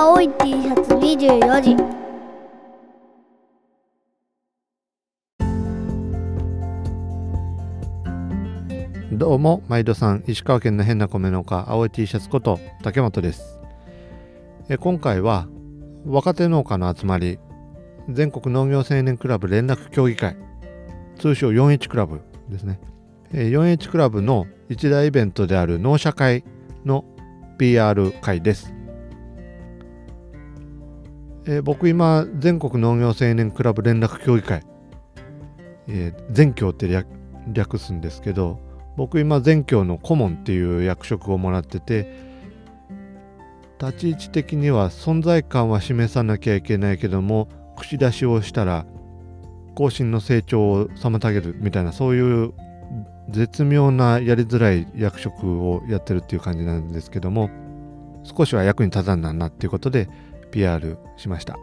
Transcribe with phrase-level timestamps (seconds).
[0.00, 1.76] 青い T シャツ24時。
[9.10, 13.58] どうも毎度さん石川県の変な米農家青い T シャツこと竹本です。
[14.68, 15.48] え今回は
[16.06, 17.40] 若手農家の集まり
[18.08, 20.36] 全国農業青年クラブ連絡協議会
[21.18, 22.78] 通称 4H クラブですね。
[23.32, 26.44] え 4H クラブの一大イベントである農社会
[26.84, 27.04] の
[27.58, 28.77] PR 会です。
[31.48, 34.62] え僕今全国農業青年クラブ連絡協議会、
[35.88, 37.06] えー、全協って略
[37.50, 38.60] 略すんですけど
[38.98, 42.12] 僕今全教の顧問っていう役職をもらってて
[43.80, 48.84] 立ち位置的には存在感は示さなきゃいけないけども口出しをしたら
[49.74, 52.52] 後進の成長を妨げるみたいなそういう
[53.30, 57.48] 絶妙なやりづらい役職をやってるっていう感じなんですけども
[58.24, 60.10] 少しは役に立たんなんなっていうことで
[60.50, 61.58] PR しました。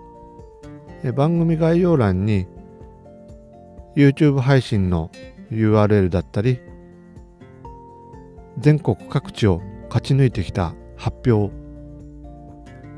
[1.15, 2.47] 番組概要欄に
[3.95, 5.11] YouTube 配信の
[5.51, 6.59] URL だったり
[8.57, 11.53] 全国各地を勝ち抜いてきた発表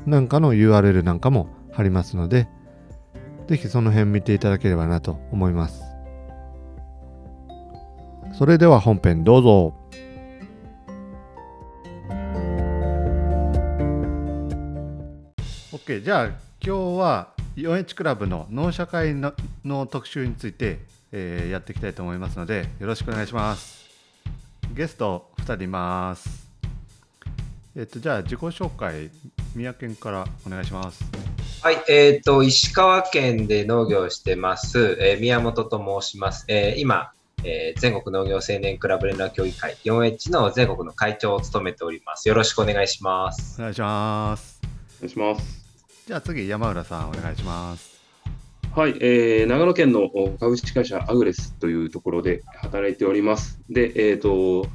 [0.06, 2.48] なんかの URL なんかも貼りますので
[3.46, 5.82] ぜひその辺見ていただければなと思います。
[8.38, 9.74] それでは本編どうぞ。
[15.88, 19.32] OK じゃあ今日は 4H クラブの農社会の
[19.64, 20.80] の特集について、
[21.12, 23.88] えー、やっていきたいと思いますのでよろしくお願いします
[24.74, 26.50] ゲスト2人います
[27.74, 29.10] えっとじゃあ自己紹介
[29.56, 31.02] 宮県からお願いします
[31.62, 37.12] はい、えっ、ー、と石川県で農業をしてます、えー、宮本と申します、えー、今
[37.44, 42.28] えー、全国農業青年クラブ連絡協議会 4H の全国の会長を務めております。
[42.28, 43.60] よろしくお願いします。
[43.60, 44.60] お願いします。
[44.98, 45.67] お願いします。
[46.08, 48.00] じゃあ次、山浦さん、お願いします。
[48.74, 50.08] はい、えー、長野県の
[50.40, 53.60] 株式会社アグレスというところで働いております。
[53.68, 54.66] で、えっ、ー、と、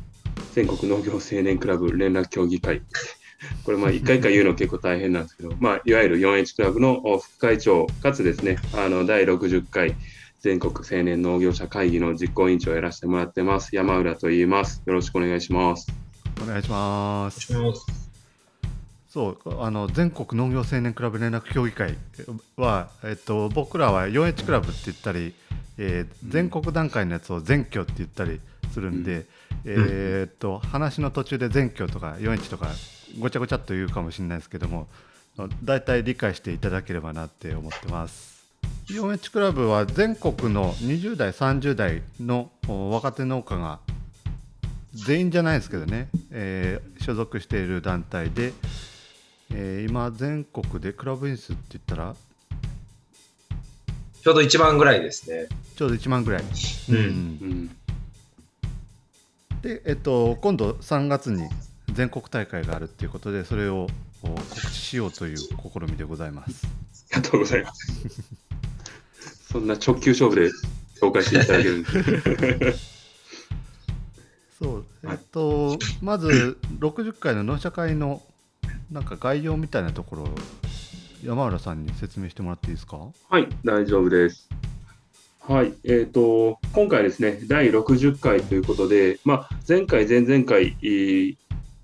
[0.54, 2.84] 全国農業青年クラブ連絡協議会。
[3.66, 9.96] これ、まあ、1回か言うの結構大変なんですけど、まあ、いわゆる 4H クラブの副会長、かつですね、あの第60回
[10.40, 13.76] 全国青年農業者会議の実行委員長をやらせてもらってます。
[13.76, 14.84] 山浦と言います。
[14.86, 15.92] よろしくお願いします。
[16.44, 18.03] お願いします。
[19.14, 21.96] そうあの全国農業青年クラブ連絡協議会
[22.58, 25.36] は、えっと、僕らは 4H クラブって言ったり、
[25.78, 28.42] えー、全国段階のやつを全挙って言ったり
[28.74, 29.26] するんで、うん、
[29.66, 32.70] えー、っと話の途中で全挙とか 4H とか
[33.20, 34.88] ごちゃごちゃっと言うかもしれないですけども
[35.64, 38.34] 大体理解していただければなって思ってます。
[38.88, 43.80] 4H クラブは全国の20代30代の若手農家が
[44.96, 48.54] 全員じゃないですけどね、えー、所属している団体で、
[49.56, 52.16] えー、今全国でクラブ員数って言ったら？
[54.24, 55.48] ちょうど1万ぐらいですね。
[55.76, 56.44] ちょうど1万ぐらい、
[56.90, 57.68] うん、うん、
[59.62, 61.48] で、えっと、今度3月に
[61.92, 63.88] 全国大会があるっていうことでそれを
[64.22, 64.42] 告
[64.72, 65.50] 知しようという試
[65.82, 66.66] みでございます。
[67.12, 68.24] ありがとうございます。
[69.52, 70.50] そんな直球勝負で
[71.00, 73.04] 紹介していただけるんです
[74.58, 74.86] そう。
[75.04, 78.24] えっとまず60回の農社会の
[78.94, 80.30] なんか概要みたいなところ
[81.26, 82.98] 山浦さんに説明してもらっていいですか？
[83.28, 84.48] はい大丈夫です。
[85.42, 90.78] はいえーと、今回ですね第60回ということで、まあ、前回前々回、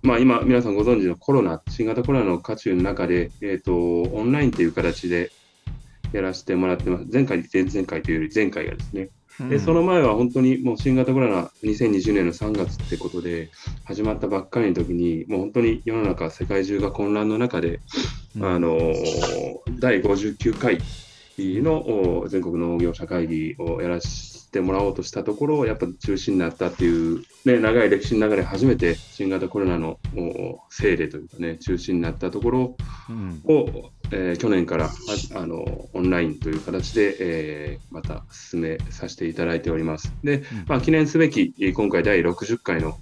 [0.03, 5.31] まあ、今皆さんご存知のコロナ新型コロナの渦中の中で、えーと、オンラインという形で
[6.13, 7.05] やらせてもらってます。
[7.11, 9.09] 前回前々回というより前回がですね
[9.47, 13.49] でその前は本当にもう新型コロナ2020年の3月ってことで
[13.85, 17.79] 始まったばっかりの時にもう本当に世の中世界中が混乱の中で、
[18.35, 18.77] うん、あの
[19.79, 20.79] 第59回
[21.61, 29.99] の全国農業者会議をやらせてもらおうとしたところやっぱ中止になったっていう、ね、長い歴史の中で初めて新型コロナの
[30.69, 32.77] せいでというかね中止になったところを、
[33.09, 33.41] うん。
[34.11, 34.89] えー、去年から
[35.35, 40.11] あのオンラインという形で、えー、また進めさせていただいております。
[40.23, 42.97] で、まあ、記念すべき今回第60回の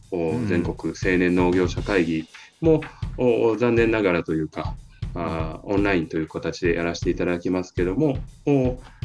[0.48, 2.28] 全国青年農業者会議
[2.60, 2.82] も、
[3.58, 4.76] 残念ながらというか、
[5.18, 8.18] あオンラインという形でやらせていただきますけども、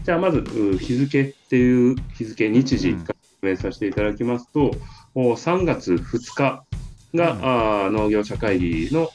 [0.05, 0.43] じゃあまず
[0.79, 4.73] 日付っていう日付、日時から説明させていただきますと、
[5.15, 6.65] 3月2日
[7.15, 9.11] が、うん、農業者会議の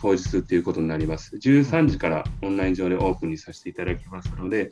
[0.00, 1.36] 当日ということになります。
[1.36, 4.70] 13時からオンライン上でオープンにさせていただきますので、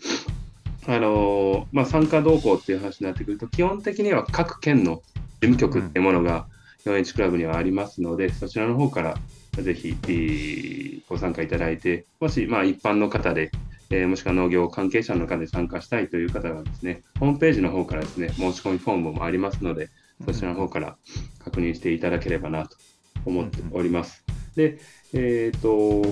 [0.87, 5.03] あのまあ、参加動向っていう話になってくると、基本的には各県の
[5.41, 6.47] 事務局っていうものが
[6.85, 9.19] 4H クラブにはありますので、そちらの方から
[9.63, 13.51] ぜひ、ご参加いただいて、もし、まあ、一般の方で、
[13.91, 19.89] えーもしくは農業関係者の方で参加したいという方はですね、ホームページの方からですね、申し込みフォームもありますので、
[20.27, 20.97] そちらの方から
[21.39, 22.77] 確認していただければなと
[23.25, 24.25] 思っております。
[24.57, 24.79] で、
[25.15, 26.03] えっ、と、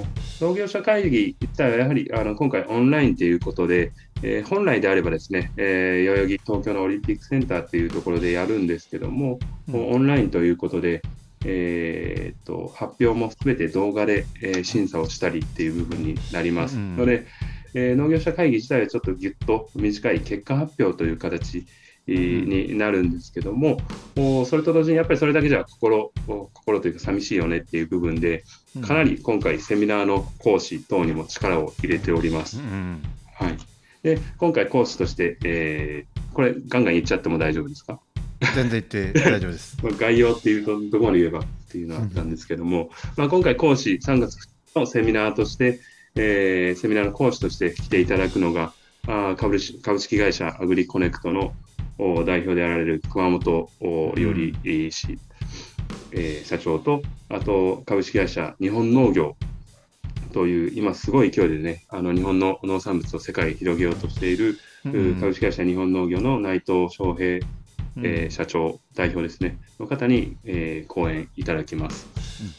[0.40, 11.02] 農業者会議自体はやはりあの今回オンラインということで、えー本来であればですね、えー代々木東京のオリンピックセンターっていうところでやるんですけども、もうオンラインということで、
[11.48, 16.76] えー、と発表もすべて動画で、えー審査をしたりっていう部分になります。
[16.76, 17.26] うんので、
[17.75, 21.64] えー農業者会議自体はちょっとぎゅっと短い結果発表という形
[22.08, 23.78] えーになるんですけども、
[24.16, 28.44] おそれと同時にやっぱりそれだけじゃ心お心というか寂しいよねっていう部分で、
[28.82, 32.58] かなり今回セミナーの講師等にも力を入れております。
[32.58, 32.62] う。
[32.62, 33.02] ん。
[33.34, 33.56] はい、
[34.02, 37.98] で今回講師として、えーこれガンガン言っちゃっても大丈夫ですか？
[38.41, 39.77] 全然言って大丈夫です。
[39.83, 44.38] まあ概要っていうと、どこまで言えばっていうのはあったんですけども、まあ、今回講師、3月2
[44.75, 45.81] 日のセミナーとして、
[46.17, 48.73] えーセミナーの講師として来ていただくのが、
[49.06, 51.53] あー株式株式会社アグリコネクトの
[51.99, 55.19] お代表であられる熊本伊織えー氏、
[56.12, 59.37] えー社長と、あと株式会社日本農業
[60.32, 65.15] という、今すごい勢いでね、あの日本の農産物を世界に広げようとしている、うん。
[65.21, 67.44] 株式会社日本農業の内藤祥平
[68.02, 72.06] えー社長、代表ですね、の方に、えー講演いただきます。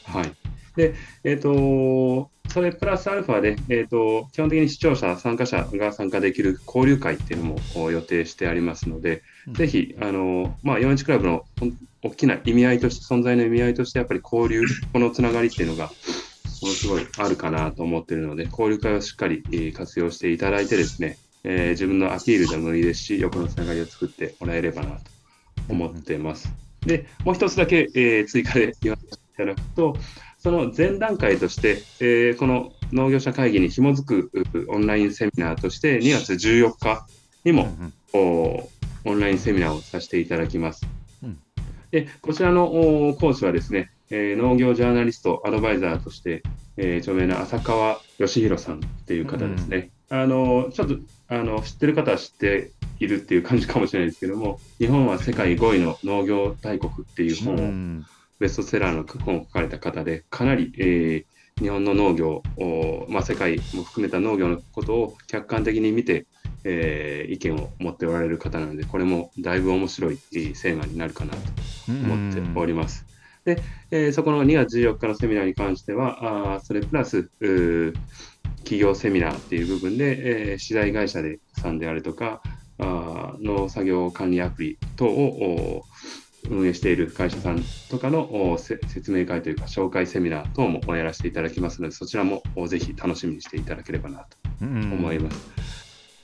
[0.05, 0.31] はい。
[0.77, 0.93] で、
[1.23, 11.45] えっ、と、それプラスアルファで、えっ、と、基本的に視聴者、参加者が参加できる交流会っていうのもお予定してありますので、うんぜひ、あの、まあ、4Hクラブの
[12.03, 14.63] 大きな意味合いとして、存在の意味合いとして、やっぱり交流、
[14.93, 15.91] このつながりっていうのが、
[16.61, 25.16] ものすごいあるかなと思っているので、交流会をしっかりえー活用していただいてですね、えー自分のアピールでもいいですし、横のつながりを作ってもらえればなと
[25.69, 26.51] 思っています。
[26.85, 29.95] で、もう一つだけ、えー追加で言わせていただくと、
[30.39, 37.05] その前段階として、えーこの農業者会議に紐づくうオンラインセミナーとして、2月14日
[37.43, 37.67] にも、
[38.13, 38.69] お
[39.05, 40.85] オンラインセミナーをさせていただきます。
[41.23, 41.37] うん
[41.91, 46.43] でこちらのお講師はですね、えー農業ジャーナリスト、アドバイザーとして、
[46.77, 49.89] えー著名な浅川義弘さんっていう方ですね。
[50.09, 50.95] あのちょっと
[51.27, 58.05] あの知ってる方は知っているっていう感じかもしれないですけども、日本は世界5位の農業大国っていう本を、うん
[58.39, 66.27] ベストセラーの本を書かれた方で、かなり、えー日本の農業を、まあ、世界も含めた農業のことを客観的に見て、
[66.63, 71.39] えー意見を持っておられる方なので、これもだいぶ面白いえーテーマになるかなと
[71.87, 73.07] 思っております。
[73.43, 73.59] で、
[73.89, 77.31] えーそこの2月14日のセミナーに関しては、あーそれプラス、
[78.59, 82.43] 企業セミナーっていう部分で、えー資材会社でさんであるとか、
[82.79, 85.85] あー農作業管理アプリ等をお
[86.49, 94.25] 運営している会社さんとかの説明会というか、紹介セミナー等もやらせていただきますので、そちらもおぜひ楽しみにしていただければなと
[94.61, 95.37] うん思います。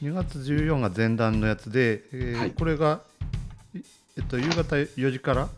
[0.01, 3.01] 2月14が前段のやつで、えーはいこれが、
[3.75, 3.79] い
[4.17, 5.49] えっと、夕方4時から、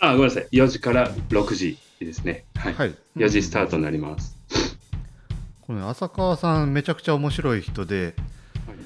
[0.00, 0.48] あ、ごめんなさい。
[0.52, 2.44] 4時から6時ですね。
[2.56, 2.74] はい。
[2.74, 4.36] はい、4時スタートになります。
[5.62, 8.14] この浅川さんめちゃくちゃ面白い人で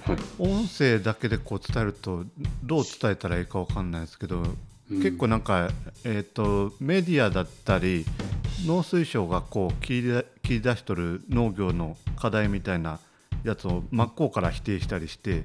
[0.05, 0.17] はい。
[0.39, 2.25] 音声だけでこう伝えると
[2.63, 4.57] どう伝えたらいいかわかんないですけど、うん
[4.91, 5.71] 結構なんか、
[6.05, 8.05] えー、とメディアだったり
[8.67, 13.01] 農水省がこう切り出しとる農業の課題みたいな
[13.45, 15.45] やつを真っ向から否定したりして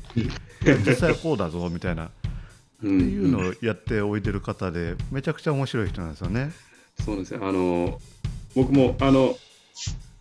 [0.86, 6.52] 実際はこうだぞみたいなってうんいうのをやっておいてる方でめちゃくちゃ面白い人なんですよね。
[7.06, 7.40] そうですね。
[7.42, 8.00] あの、
[8.56, 9.36] 僕も、あの、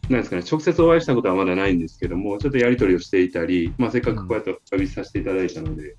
[0.08, 5.96] なんですかね、直接お会いしたことはまだないんですけども、ちょっとやり取りをしていたり、まあ、せっかくこうやってお呼びさせていただいたので、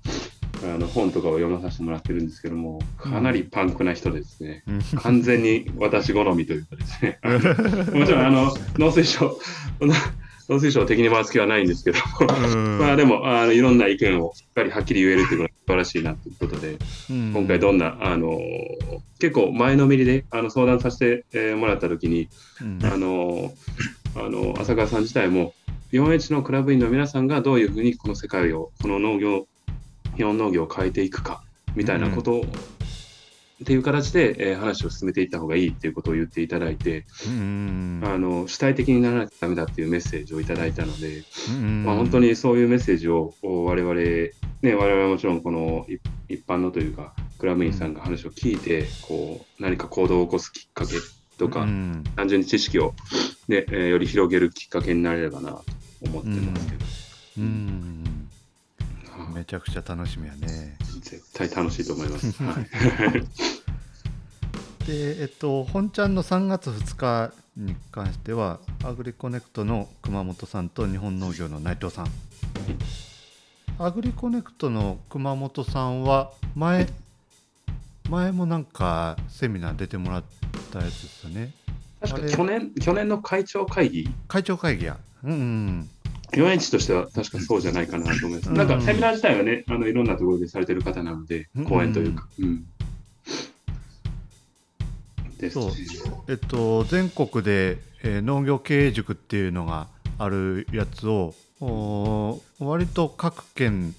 [0.62, 4.62] あの本とかを読まさせてもらってるんですけども、かなりパンクな人ですね。
[4.66, 4.82] うん。
[5.00, 7.18] 完全に私好みというかですね。
[7.98, 9.38] もちろん、あの、農水省、
[10.48, 12.04] 農水省を敵に回す気はないんですけども、
[12.54, 12.78] うん。
[12.78, 16.76] まあでもあの、いろんな意見をしっかりはっきり言えるというのは素晴らしいなということで、
[17.10, 17.32] うん。
[17.32, 18.38] 今回どんな、あの
[19.18, 22.28] 結構前のめりであの相談させて、えーもらったときに、
[22.60, 22.78] うん。
[22.84, 23.52] あの
[24.16, 25.54] あの浅川さん自体も
[25.92, 29.46] 4H のクラブ員の皆さんがどういうふうにこの世界をこの農業
[30.16, 31.42] 日本農業を変えていくか
[31.74, 32.44] みたいなことを、
[33.62, 46.00] っていう形で、えー話を進めていった方がいいっていうことを言っていただいて、うんあの主体的にならなきゃダメだっていうメッセージをいただいたので、うんまあ、本当にそういうメッセージをお我々、ね、我々はもちろんこの一
[46.30, 50.94] 一般のというか、クラブ員さんが話を聞いて、こう何か行動を起こすきっかけ
[51.38, 52.04] とか、うん。
[52.14, 52.94] 単純に知識を、
[53.50, 55.64] ねえーより広げるきっかけになれればなと
[56.02, 56.84] 思ってますけど、
[57.38, 58.04] うん。
[58.04, 58.10] はい
[59.34, 60.76] めちゃくちゃ楽しみやね。
[61.00, 62.32] 絶対楽しいと思います。
[62.42, 62.66] はい。
[64.86, 72.06] で、えっと、本ちゃんの3月2日に関してはアグリコネクトの熊本さんと日本農業の内藤さん。
[73.78, 76.88] アグリコネクトの熊本さんは前
[78.08, 80.24] 前もなんかセミナー出てもらっ
[80.72, 81.52] たやつですよね
[82.00, 84.98] 確か去年去年の会長会議、会長会議や。
[85.24, 85.88] うんうん
[86.32, 88.50] 4 h としては確かそうじゃないかなと思います。
[88.50, 88.56] うん。
[88.56, 92.28] なんかセミナー自体はね、あのいろんなところでされてる方なのでうん、講演というか。
[95.50, 95.72] そう。
[96.28, 99.88] えっと全国で、えー農業経営塾っていうのが
[100.18, 101.34] あるやつを
[102.60, 103.94] 割と各県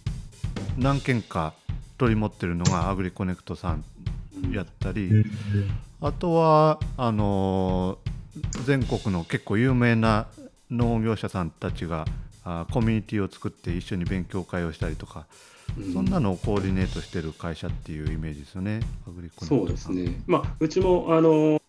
[0.77, 1.53] 何件か
[1.97, 3.83] 取り持ってるのがアグリコネクトさん
[4.51, 5.09] やったり、
[6.01, 8.11] あとはあのー
[8.65, 10.27] 全国の結構有名な
[10.69, 12.05] 農業者さんたちが
[12.43, 15.27] あコミュニティを作って一緒に勉強会をしたりとか、
[15.77, 15.93] うん。
[15.93, 20.21] そんなのをコーディネートしてる会社っていうイメージですよねアグリコそうですね。
[20.27, 21.61] まあ、うちも、あの、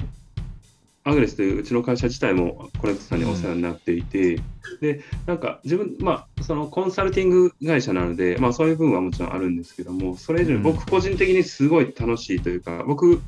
[1.04, 4.40] アグレスといううちの会社自体もコネクトさんにお世話になっていて、
[4.80, 10.62] で、なんか自分、まあ、そのコンサルティング会社なので、まあ、そういう部分はもちろんあるんですけども、それ以上にうん。
[10.62, 13.20] 僕個人的にすごい楽しいというか、僕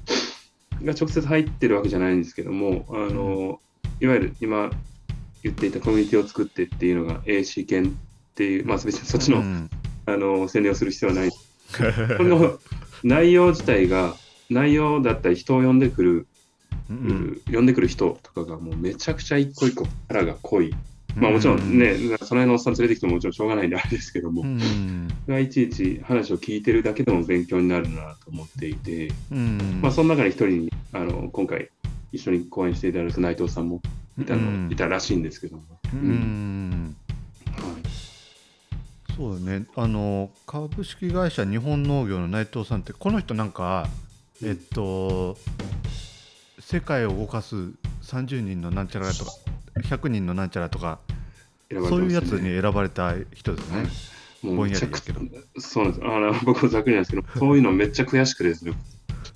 [0.84, 3.60] が直接入ってるわけじゃないんですけども、あの、
[4.00, 4.70] いわゆる今
[5.42, 9.70] 言っていたコミュニティを作ってっていうのが AC 研っていう、まあ、別にそっちの、うん。
[10.06, 11.30] あの宣伝をする必要はない。
[12.18, 12.58] これの
[13.02, 14.14] 内容自体が
[14.50, 16.26] 内容だったり人を呼んでくる、
[16.90, 20.74] うん呼んでくる人とかがもうめちゃくちゃ一個一個キャラが濃い、
[21.16, 25.08] まあもちろんね、その辺のおっさん連れてきてももちろんしょうがないんであれですけども、うん。
[25.28, 29.80] がいちいち話を聞いてるだけでも勉強になるなと思っていて、うん。
[29.80, 31.70] まあその中に一人にあの今回
[32.12, 33.80] 一緒に講演していただいた内藤さんも
[34.20, 34.72] いたの、うん。
[34.72, 35.62] いたらしいんですけども、
[35.92, 36.96] うん。
[37.52, 37.62] は
[39.12, 39.14] い。
[39.16, 39.66] そうね。
[39.76, 43.86] あの株式会社日本農業の内藤さんってこの人なんか
[44.42, 45.36] えっと
[46.64, 47.56] 世界を動かす
[48.04, 49.32] 30人のなんちゃらとか
[49.82, 50.98] 100人のなんちゃらとか
[51.70, 53.86] 選ばれてそういうやつに選ばれた人ですね。
[54.42, 55.40] もうんめちゃくちりですけど。
[55.58, 56.04] ゃ、そうなんです。
[56.06, 58.72] あの僕もざっくりなんですけど、そういうのめっちゃ悔しくてですね、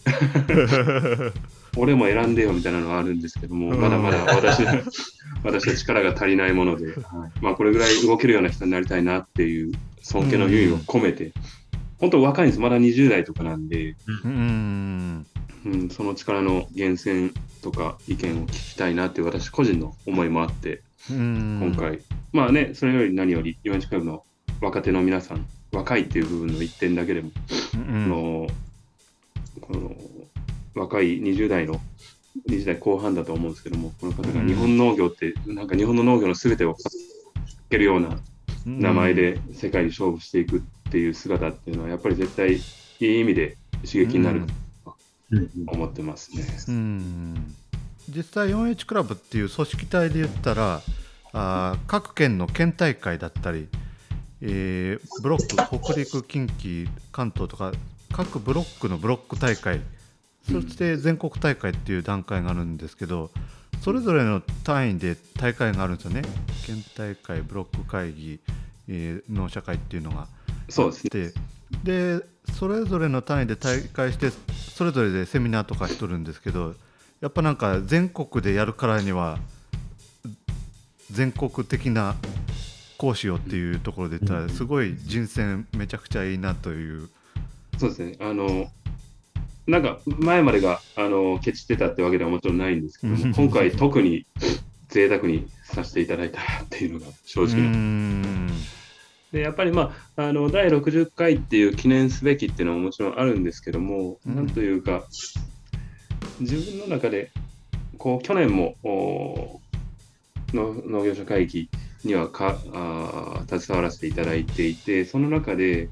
[1.76, 3.80] 俺も選んでよみたいなのはあるんですけども、うん。
[3.80, 4.64] まだまだ私
[5.44, 6.96] 私は力が足りないもので、はい。
[7.42, 11.32] まあ、これぐらい動けるような人になりたいなっていう尊敬の意味を込めて、
[11.98, 15.26] 本当若いんです、まだ20代とかなんで、うん。
[15.64, 21.60] うん、その力の源泉とか意見を聞きたいなって私個人の思いもあって、うん。
[21.62, 22.00] 今回、
[22.32, 24.24] まあね、それより何より、4 1クラブの
[24.60, 27.30] 若手の皆さん、若いっていう部分の一点だけでも、
[27.74, 28.04] うん。
[28.04, 28.46] この
[29.60, 29.96] この
[30.74, 31.80] 若い20代の
[32.48, 36.90] 20代後半だと思うんですけども、この方が日本農業って、なんか日本の農業のすべてをか
[37.70, 38.20] けるような
[38.68, 42.60] 名前で世界に勝負していくっていう姿っていうのは、やっぱり絶対い
[43.00, 44.42] い意味で刺激になる
[44.84, 44.96] と
[45.66, 46.44] 思ってますね。
[46.68, 47.54] うん。
[48.08, 50.80] 実際 4H クラブっていう組織体で言ったら
[51.32, 53.68] あー各県の県大会だったり、
[54.40, 57.72] えーブロック北陸近畿関東とか
[58.12, 59.80] 各ブロックのブロック大会
[60.50, 63.30] そして全国大会っていう段階があるんですけど
[63.82, 66.22] それぞれの単位で大会があるんですよね
[66.66, 68.40] 県大会ブロック会議、
[68.88, 70.26] えー農社会っていうのが
[70.68, 71.10] そうですね。
[71.84, 72.24] でで
[72.58, 74.30] それぞれの単位で大会して
[74.74, 76.74] それぞれでセミナーとかしとるんですけど
[77.20, 79.38] やっぱなんか全国でやるからには
[81.10, 82.14] 全国的な
[82.96, 87.08] 講師をっていうところで言ったらすごい人選めちゃくちゃいいなという。
[87.78, 88.16] そうですね。
[88.20, 88.70] あの、
[89.68, 94.26] なんか前までがあのケチってたってわけではもちろんないんですけども、今回特に
[94.88, 97.68] 贅沢にさせていただいたなっていうのが正う直な。
[97.68, 98.48] ん。
[99.30, 104.36] で、やっぱりまあ、あの、第60回っていう記念すべきっていうのももちろんあるんですけども、うん。
[104.36, 105.04] なんというか、
[106.40, 107.30] 自分の中で、
[107.98, 109.60] こう、去年も、お
[110.54, 111.68] の農業者会議
[112.04, 115.90] にはかあー携わらせていただいていて、その中で、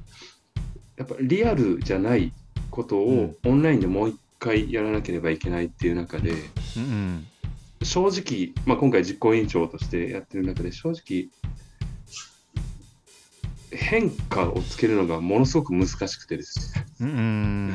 [0.96, 2.32] やっぱリアルじゃない
[2.76, 6.32] ことをオンラインでもう一回やらなければいけないっていう中で、
[6.76, 7.26] うん
[7.82, 11.28] 正直、まあ、今回実行委員長としてやってる中で正直
[13.70, 16.74] 変化をつけるのがものすごく難しくてです。
[16.74, 17.72] ね、うんうん。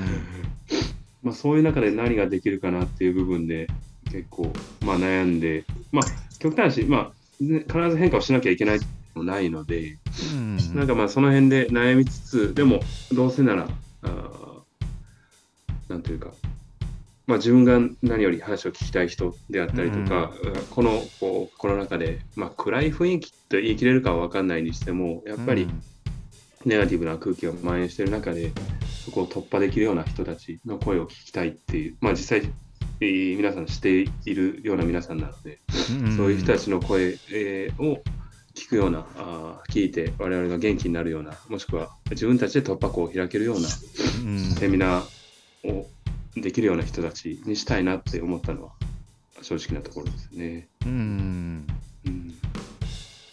[1.21, 3.67] まあ、そういう中で何ができるかなっていう部分で
[4.05, 6.03] 結構、まあ、悩んで、まあ、
[6.39, 8.79] 極端な話、まあ、ね必ず変化をしなきゃいけない
[9.13, 9.97] もないので、
[10.33, 10.57] うん。
[10.75, 12.81] なんかまあその辺で悩みつつ、でも
[13.11, 13.69] どうせなら、
[14.01, 14.50] あー
[15.91, 16.31] なんというか、
[17.27, 20.31] まあ、自分が何より話を聞きたい人であったりとか、
[20.71, 25.67] このこうコロナ禍で、まあ、暗い雰囲気と言い切れるかは分かんないにしても、やっぱり
[26.65, 28.51] ネガティブな空気が蔓延している中で、
[29.05, 32.51] そこを突破できるような人たちの声を聞きたいっていう、まあ、実際、
[32.99, 35.59] 皆さんしているような皆さんなので、
[36.03, 38.01] うんそういう人たちの声、えーを
[38.53, 43.67] 聞くような、あー聞いて我々が元気になるような、もしくは自分たちで突破口を開けるような
[44.25, 44.39] うん。
[44.39, 45.20] セミナー
[45.63, 45.87] を
[46.35, 48.71] できるような人たちにしたいなって思ったのは
[49.41, 50.67] 正直なところですね。
[50.85, 51.67] うん
[52.05, 52.35] うん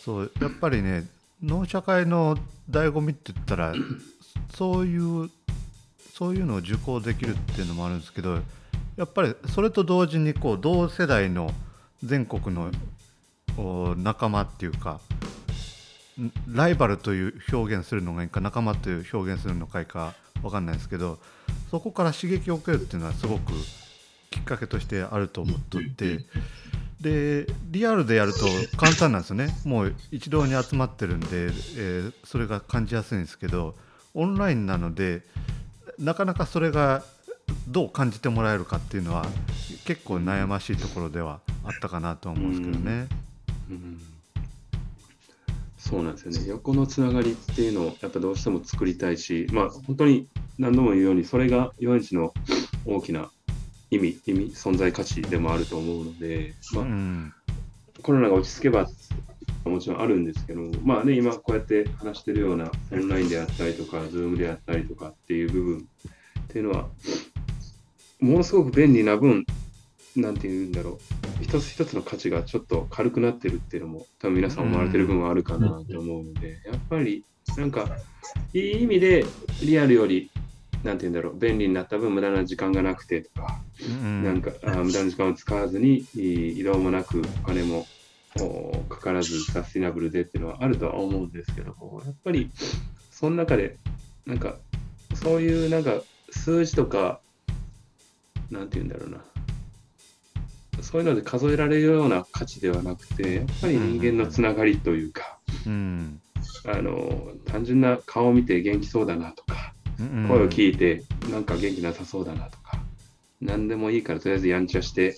[0.05, 1.07] そうやっぱりね
[1.43, 2.37] 農社会の
[2.71, 3.75] 醍醐味って言ったら
[4.55, 5.31] そういう
[6.15, 8.39] そういうのを受講できるっていうのもあるんですけど
[8.97, 11.53] やっぱりそれと同時にこう同世代の
[12.03, 12.71] 全国の
[13.57, 15.01] お仲間っていうか
[16.21, 21.19] んライバルという表現するのがいいか仲間という表現するのがいいか分かんないですけど
[21.71, 23.53] そこから刺激を受けるっていうのはすごく
[24.31, 26.27] きっかけとしてあると思っとって
[27.01, 28.41] でリアルでやると
[28.77, 29.55] 簡単なんですよね。
[29.65, 31.29] もう一堂に集まってるんで、
[31.77, 33.75] えーそれが感じやすいんですけど
[34.15, 35.23] オンラインなので
[35.99, 37.03] なかなかそれが
[37.69, 39.25] どう感じてもらえるかっていうのは
[39.85, 43.09] 結構悩ましいところではあったかなとは思うんですけどね。
[43.71, 44.18] うん
[45.89, 46.49] そうなんですよね。
[46.49, 50.29] 横のつながりっていうのをやっぱどうしても作りたいし、まあ、本当に
[50.59, 52.35] 何度も言うようにそれが4インチの
[52.85, 53.31] 大きな
[53.91, 57.35] 意味意味存在価値でもあると思うので、まあうん。
[58.03, 58.87] コロナが落ち着けば
[59.65, 66.89] もちろんあるんですけど、まあね、今こうやって話してるようなオンラインであったりとか、ズームであったりとかっていう部分っていうのは、
[68.21, 69.47] ものすごく便利な分、
[70.21, 70.99] なんていうんだろ
[71.41, 77.25] う、一つ一つの価値がちょっと軽くなってるっていうのも、多分皆さん思われてる部分はあるかなと思うので、やっぱり
[77.57, 77.89] なんか、
[78.53, 79.25] いい意味で
[79.63, 80.31] リアルより、
[80.83, 84.25] なんていうんだろう、便利になった分、無駄な時間がなくてとか、うん。
[84.25, 87.87] なんかあー無駄な時間を使わずに移動もなくお金も
[88.41, 92.51] おかからずサスティナブルでっていうのはあるとは思うんですけどもやっぱり
[93.11, 93.77] その中で
[94.27, 94.57] なんか
[95.15, 97.21] そういうなんか数字とか
[98.51, 99.25] なんて言うんだろうな
[100.83, 106.21] そういうので数えられるような価値ではなくてやっぱり人間のつながりというか、うん。
[106.67, 112.83] あの単純な顔を見て元気そうだなとかうん声を聞いてなんか元気なさそうだなとか、
[113.41, 115.15] 何でもいいからとりあえずやんちゃして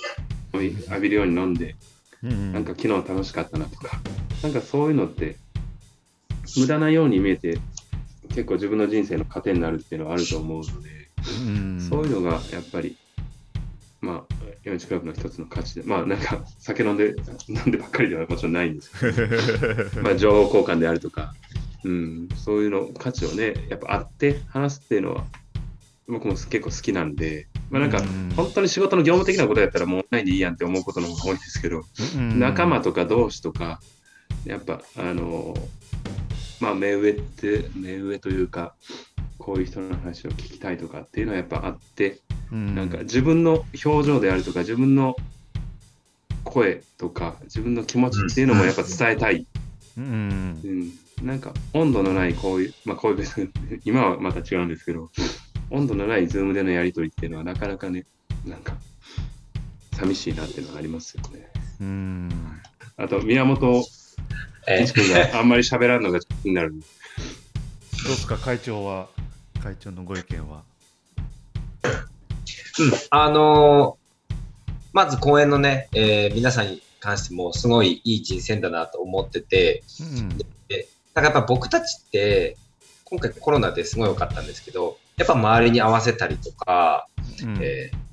[0.52, 1.76] 浴びるように飲んで
[2.22, 2.52] うん。
[2.52, 4.00] なんか昨日楽しかったなとか
[4.42, 5.36] なんかそういうのって
[6.56, 7.58] 無駄なように見えて
[8.30, 10.90] 結構自分の人生の糧になるっていうのはあると思うので、
[11.46, 11.80] うん。
[11.80, 12.96] そういうのがやっぱり
[14.00, 14.34] まあ
[14.64, 17.14] ヨンチクラブの一つの価値でまあなんか酒飲んで
[17.48, 18.90] 飲んでばっかりではもちろんないんです。
[18.98, 19.12] け
[20.00, 21.34] どまあ情報交換であるとか、
[21.84, 25.24] うん、そういうの価値をねやっぱあって話すっていうのは
[26.08, 28.32] 僕も結構好きなんで、まあ、なんかうん。
[28.36, 31.84] 本当に仕事の業務的なことやったらもうオンラインでいいやんって思うことの方が多いですけど、
[32.16, 32.40] うん。
[32.40, 33.80] 仲間とか同士とか
[34.44, 35.54] やっぱあの
[36.60, 38.74] まあ目上って目上というか
[39.38, 42.20] こういう人の話を聞きたいとかっていうのはやっぱあって、
[42.52, 42.74] うん。
[42.74, 45.16] なんか自分の表情であるとか自分の
[46.44, 49.46] 声とか自分の気持ちっていうのもやっぱ伝えたい、
[49.96, 50.60] うん。
[51.20, 53.52] うん、なんか温度のないこういうまあこういう
[53.84, 55.10] 今はまた違うんですけど
[55.70, 58.04] 温度のないズームでのやり取りっていうのはなかなかね
[58.44, 58.74] なんか
[59.92, 61.48] 寂しいなっていうのはありますよね。
[61.80, 62.28] うん。
[62.96, 63.84] あと宮本
[64.66, 66.72] え一君があんまり喋らんのがちょっと気になる。
[66.72, 66.80] どう
[68.08, 68.38] ですか？
[68.38, 69.08] 会長は
[69.62, 70.62] 会長のご意見は？
[72.78, 74.00] うん、あのー
[74.92, 80.28] まず公演のね、えー皆さんに関してもすごいいい人選だなと思ってて、うん
[81.12, 82.56] なんかやっぱ僕たちって、
[83.04, 87.08] 今回コロナですごい良かったんですけど、やっぱ周りに合わせたりとか、
[87.42, 87.58] うん。
[87.60, 88.10] えー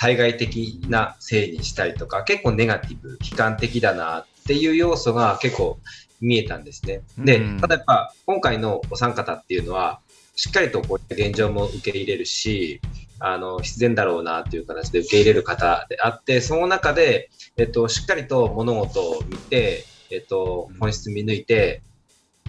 [0.00, 5.78] 対外的なせいにしたりとか、結構ネガティブ、悲観的だなっていう要素が結構
[6.20, 7.02] 見えたんですね。
[7.18, 10.00] でうん、ただやっぱ今回のお三方っていうのは、
[10.36, 12.80] しっかりとこう現状も受け入れるし、
[13.20, 21.82] あの必然だろうなっていう形で受け入れる方であって、その中で、えっと、しっかりと物事を見て、えっと、本質見抜いて、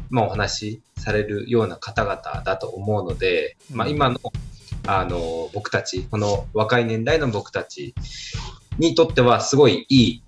[0.10, 4.20] まあ、お話しされるような方々だと思うので、まあ、うん今の
[4.88, 7.94] あの僕たち、この若い年代の僕たち
[8.80, 10.24] にとってはすごいいい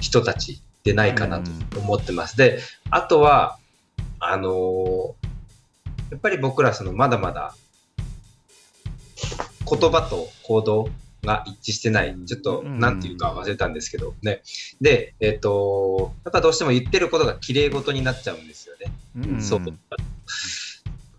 [0.00, 2.36] 人たちでないかなと思ってます。
[2.36, 3.58] で、あとは、
[4.20, 5.14] あの
[6.10, 7.54] やっぱり僕らそのまだまだ
[9.68, 10.88] 言葉と行動
[11.24, 14.42] が一致してない、ちょっとうんなんていうか忘れたんですけどね。
[14.80, 18.92] で、えっ、と、やっぱどうしても言ってることが綺麗事になっちゃうんですよね。
[19.16, 19.60] うんそう。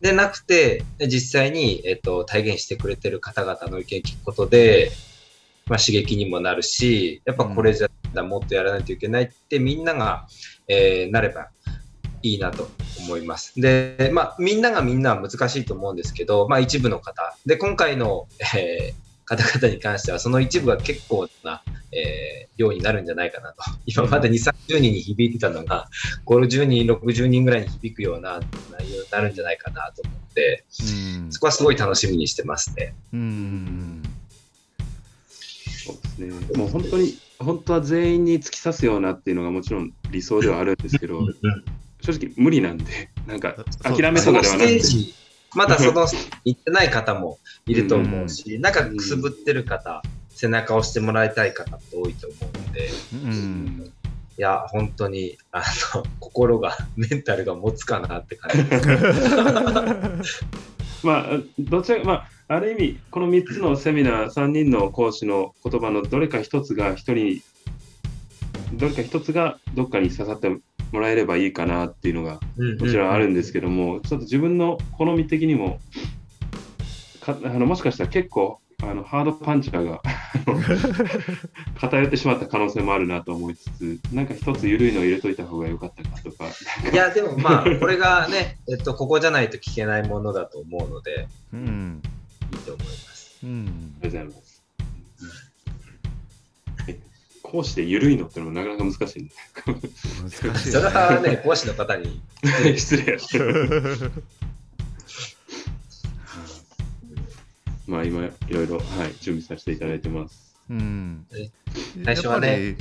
[0.02, 4.92] でなくて、実際に、えっと、体現してくれてる方々の意見聞くことで、
[5.68, 10.28] まあ、刺激にもなるし、やっぱこれじゃもっとやらないといけないってみんなが、
[10.68, 11.50] えーなれば
[12.22, 13.60] いいなと思います。
[13.60, 17.36] で、まあ、みんながみんなは難しいと思うんですけど、まあ、一部の方。
[17.46, 23.58] で、今回の、えー方々に関しては、その一部が結構な、えー量になるんじゃないかなと。
[23.86, 25.88] 今まで2、30人に響いてたのが、
[26.26, 32.96] 50人、60人ぐらいに響くような内容になるんじゃないかなと思って、うんそこはすごい楽しみにしてますね。
[33.14, 34.04] うん
[35.86, 36.58] そうですね。
[36.58, 41.22] もう本当に、本当は全員に突き刺すようなっていうのがもちろん理想ではあるんですけど、
[42.02, 45.16] 正直無理なんで、 なんか諦めとかではなくて、テージ、
[45.56, 46.08] まだその
[46.46, 53.94] 行ってない方もいると思うし、なんかくすぶってる方、背中を押してもらいたい方って多いと思うので、うん。
[54.38, 55.62] いや、本当に、あ
[55.96, 60.46] の、 心が、メンタルが持つかなって感じです。
[61.04, 67.42] まあ、どちらまあ、ある意味、この3つのセミナー、3人の講師の言葉のどれか1つが1人に、
[68.76, 70.50] どれか1つがどっかに刺さって
[70.92, 72.40] もらえればいいかなっていうのが
[72.80, 75.80] もちろんあるんですけども、ちょっと自分の好み的にも、
[77.22, 80.60] かあのもしかしたら結構あのハードパンチャーがあの
[81.80, 86.46] 偏ってしまった可能性もあるなと思いつつ、なんか一つ緩いのを入れといた方が良かったかとか、
[86.92, 92.02] いや、でもまあ、これがね、 えっと、ここじゃないと聞けないものだと思うので、うん
[92.54, 93.40] いいと思います。
[93.44, 94.49] うんありがとうございます。
[97.50, 99.30] 講師で緩いのってのもなかなか難しいね。
[99.66, 102.22] 難しいそれはね、講師の方に、
[102.78, 103.18] 失礼。
[107.88, 110.56] まあ今いろいろ、はい、準備させていただいてます。
[110.70, 111.26] うん。
[111.34, 111.50] え
[112.06, 112.78] 最初はね。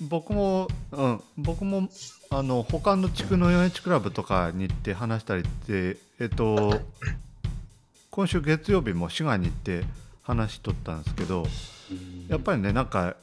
[0.00, 1.88] 僕も、うん、僕も
[2.30, 6.80] あの他の地区の 4H クラブとかに行って話したりってえっと
[8.10, 9.84] 今週月曜日も滋賀に行って
[10.22, 11.46] 話しとったんですけど
[12.28, 13.16] やっぱりねなんか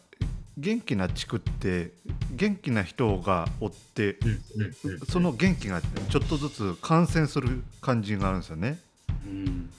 [0.57, 1.91] 元気な地区って
[2.31, 4.17] 元気な人がおって
[5.07, 8.79] その元気がちょっとずつ感染する感じがあるんですよね。
[9.25, 9.69] うん。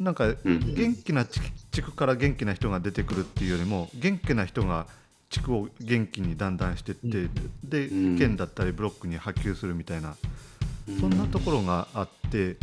[0.00, 0.74] なんかうん。
[0.74, 4.86] 元気な地地区から元気な人が出てくるっていうよりも元気な人が
[5.28, 7.28] 地区を元気にだんだんしてって、
[7.64, 8.18] でうん。
[8.18, 10.16] 県だったりブロックに波及するみたいな、
[11.00, 12.56] そんなところがあって、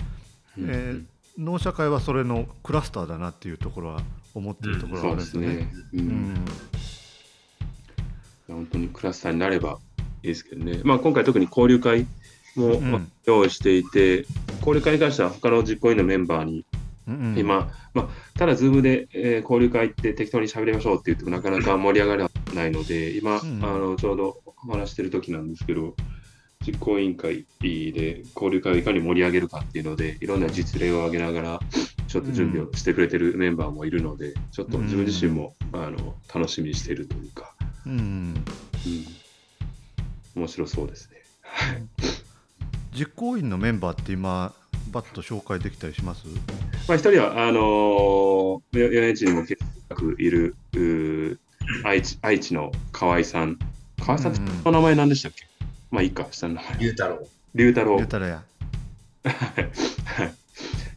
[0.58, 0.70] うん。
[0.70, 1.04] えー
[1.36, 4.02] 農社会はそれのクラスターだなっていうところは
[4.36, 5.74] 思ってるところがあるんですよね。。
[5.92, 6.06] ううん。
[6.34, 6.46] ん
[8.54, 9.80] 本当にクラスターになれば
[10.22, 10.82] いいですけどね。
[10.84, 12.06] まあ今回特に交流会
[12.56, 14.26] も用意していて、
[14.60, 16.66] 交流会に関しては他の実行委員のメンバーに
[17.08, 17.38] うんうん。
[17.38, 25.96] 今、まあ、ただ、ズームで、えー交流会って適当に喋りましょうって言ってもなかなか盛り上がらないので、今、うんあのちょうどお話してる時なんですけど、
[26.66, 31.60] 実行委員会で交流会をいかに盛り上げるかっていうので、いろんな実例を挙げながら、
[32.08, 37.54] ちょっと準備をしてくれてるメンバーもいるので、ちょっと自分自身も、あの楽しみにしているというか、
[37.86, 37.94] うん
[40.36, 41.18] うん、面白そうですね。
[42.94, 44.54] 実行委員のメンバーって今
[44.92, 46.26] バッと紹介できたりします？
[46.88, 50.56] まあ、一人は、あのー、4H にも結構いる
[51.84, 53.58] 愛知愛知の河合さん。
[54.00, 55.48] 河合さんってうんお名前何でしたっけ、
[55.92, 56.78] まあいいか、下の名前。
[56.80, 57.28] ゆうたろう。
[57.56, 58.08] 龍太郎言う。
[58.08, 58.44] たらや。
[59.24, 60.34] はい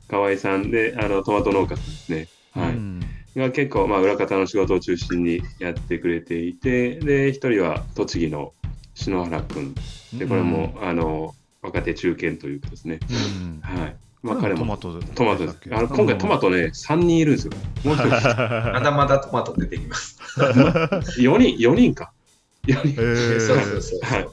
[0.09, 2.29] 河合さんで、あのトマト農家さんですね。
[2.53, 2.71] はい。
[2.71, 3.06] うん
[3.37, 8.53] が結構、まあ、裏方の仕事を中心にやってくれていて、で、一人は栃木の
[8.95, 9.75] 篠原君。
[10.15, 12.99] で、これも、あの、若手中堅というかですね。
[13.11, 13.97] うんはい。
[14.23, 15.59] まあ、彼ももトマトトマトです。
[15.71, 17.53] あの今回トマトね、3人いるんですよ。
[17.85, 20.19] もう一人、 まだまだトマト出てきます。
[21.21, 22.13] 4人、4人か。
[22.67, 22.89] 4人。
[22.89, 24.01] えーそうそうそう。
[24.03, 24.29] はい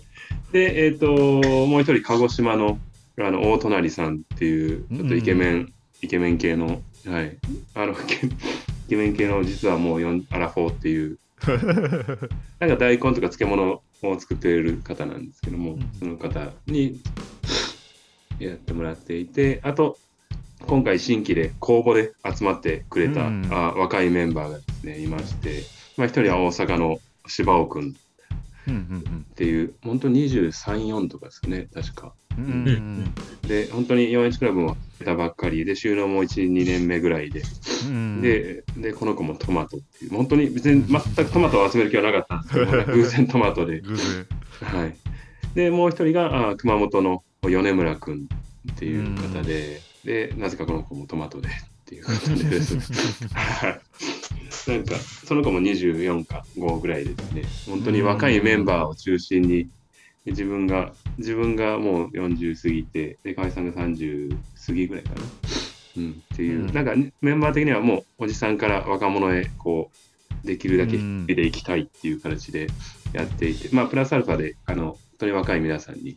[0.52, 2.78] で、えっ、と、もう一人、鹿児島の
[3.20, 7.38] あの大隣さんっていう、ちょっとイケメン、イケメン系の、はい。
[7.74, 7.96] あの、
[8.93, 11.17] イケメン系の、実はもう4アラフォーっていう、
[12.60, 15.89] なんか大根とか漬物を作っている方なんですけども、うん。
[15.97, 17.01] その方に
[18.39, 19.97] やってもらっていて、あと、
[20.62, 23.47] 今回新規で公募で集まってくれた、うん。
[23.51, 25.63] あ若いメンバーがですね、いまして、
[25.97, 27.95] まあ、一人は大阪の柴尾君
[28.71, 32.13] っていう、本当に23、4とかですね、確か。
[32.38, 33.13] うんうんうん。
[33.47, 37.41] で、本当に 4H クラブも出たばっかりで、収納も1、2年目ぐらいで、
[37.86, 43.82] うんで、で、この子もトマトっていう、本当に別に全くトマトを集める気はなかったんですけど、 偶然トマトで、
[44.62, 44.95] はい。
[45.56, 48.28] で、もう一人があ熊本の米村君
[48.71, 51.52] っていう方で、で、なぜかこの子もトマトでっ
[51.86, 52.43] ていう方で。
[52.45, 52.78] です。
[53.34, 53.82] はい
[54.67, 57.43] なんか、その子も24か5ぐらいですね。
[57.67, 59.69] 本当に若いメンバーを中心に、
[60.26, 65.21] で自分が、自分がもう40過ぎて、で、河合さんが30過ぎぐらいかな。
[65.97, 69.91] うん、っていう、うんなんかメンバー的にはもうおじさんから若者へこ
[70.43, 72.67] うできるだけうんでいきたいっていう形で
[73.13, 76.15] やっていて、まあプラスアルファであの本当に若い皆さんに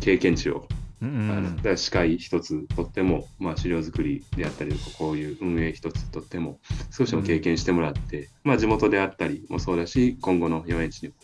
[0.00, 0.66] 経験値を
[1.02, 6.58] うん司会一つとっても、まあ、資料作りであったりとかこういう運営一つとっても
[6.90, 11.14] 少しでも経験してもらって、まあ、地元であったりもそうだし今後の 4H にも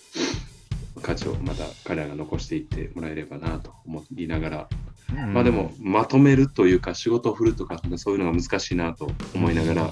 [1.03, 4.87] 価値をまた彼らが残していってもらえればなと思いながら、うん
[5.33, 9.91] まあでもまとめるというか仕事を振るとかそういうのが難しいなと思いながら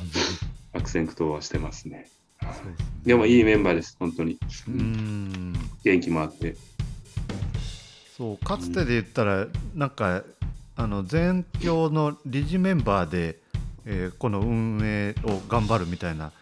[0.72, 2.10] 悪戦苦闘はしてますね。
[2.40, 4.38] ですねでもいいメンバーです、本当に。
[4.68, 5.52] ううんん
[5.84, 6.56] 元気もあって。
[8.16, 8.38] そう。
[8.38, 10.22] かつてで言ったらなんか
[10.76, 13.38] あの全教の理事メンバーで、
[13.86, 16.32] えーこの運営を頑張るみたいな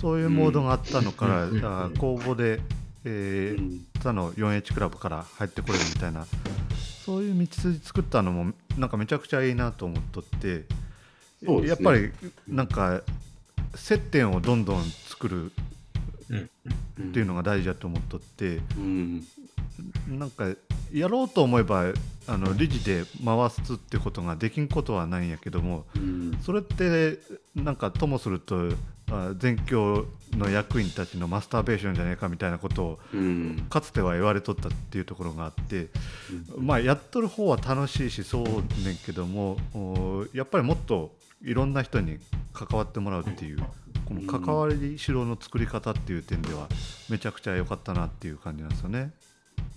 [0.00, 1.64] そういうモードがあったのから、うん。
[1.64, 2.60] あ公募で、
[3.04, 3.86] えーうん。
[4.02, 6.26] 他の 4H クラブから入ってこれるみたいな
[7.04, 10.64] そういう道筋作ったのもなんかめちゃくちゃいいなと思っとって、
[11.42, 11.66] ね。
[11.66, 12.10] やっぱり
[12.48, 13.02] なんか
[13.74, 15.52] 接点をどんどん作る
[16.30, 18.60] っていうのが大事だと思っとって。
[18.76, 19.24] うん。
[20.08, 20.46] なんか
[20.92, 21.92] やろうと思えば
[22.26, 26.38] あの理事で回すってことができんことはないんやけどもうん。
[26.42, 27.18] それって
[27.54, 28.70] なんかともすると
[29.10, 33.66] あ全教の役員たちのマスターベーションじゃないかみたいなことをうん。
[33.68, 35.88] かつては言われとったっていうところがあって
[36.56, 36.66] うん。
[36.66, 38.44] まあやっとる方は楽しいしそう
[38.84, 42.18] ねんけどもおやっぱりもっといろんな人に
[42.52, 43.58] 関わってもらうっていう
[44.04, 46.68] この関わりしろの作り方っていう点では
[47.08, 49.12] めちゃくちゃ良かったなっていう感じなんですよね。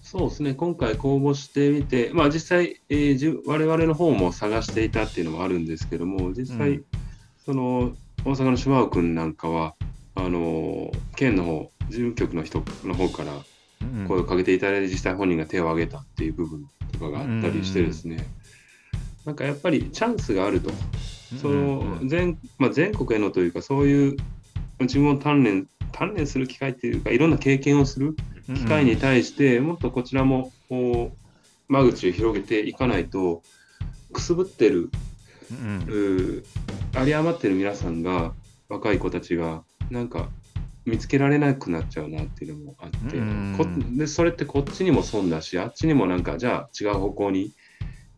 [0.02, 6.86] そうですね、今回公募してみて、まあ、実際、えーじゅ我々の方も探していたっていうのもあるんですけども、実際、うん。
[7.46, 9.76] その大阪の島尾君なんかは、
[10.15, 13.34] あの県の方、事務局の人の方から
[13.82, 14.08] うん。
[14.08, 18.26] 声をかけていただいて、実際本人が手を挙げたっていう部分とかがあったりしてですね、
[19.26, 20.72] なんかやっぱりチャンスがあると、
[21.41, 24.17] その全,、まあ、全国へのというか、そういう
[24.80, 28.16] 自分を鍛錬鍛錬する機会っていうか、いろんな経験をする
[28.48, 33.44] 機会に対してもっとこちらもこう間口を広げていかないと
[34.12, 34.90] くすぶってる
[35.52, 35.86] うん。
[35.88, 36.44] うー
[37.00, 38.34] 有り余ってる皆さんが
[38.70, 40.30] 若い子たちがなんか
[40.86, 43.56] 見つけられなくなっちゃうなっていうのもあって、うん。
[43.58, 43.66] こ
[43.98, 47.52] でそれってこっちにも損だしあっちにもなんかじゃあ違う方向に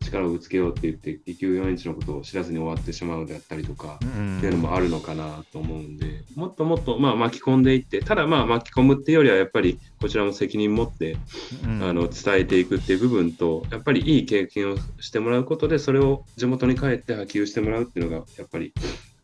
[0.06, 4.38] 力をぶつけようって言って結局4インチのことを知らずに終わってしまうであったりとか、うん。
[4.38, 11.16] っていうのもあるのかなと思うんで、もっともっとまあ巻き込んでいって、ただまあ巻き込むっていうよりはやっぱりこちらも責任持って、
[11.64, 11.82] うん。
[11.82, 18.72] あの伝えていくっていう部分と、やっぱりいい経験をしてもらうことで、それを地元に帰って波及してもらうっていうのが、やっぱり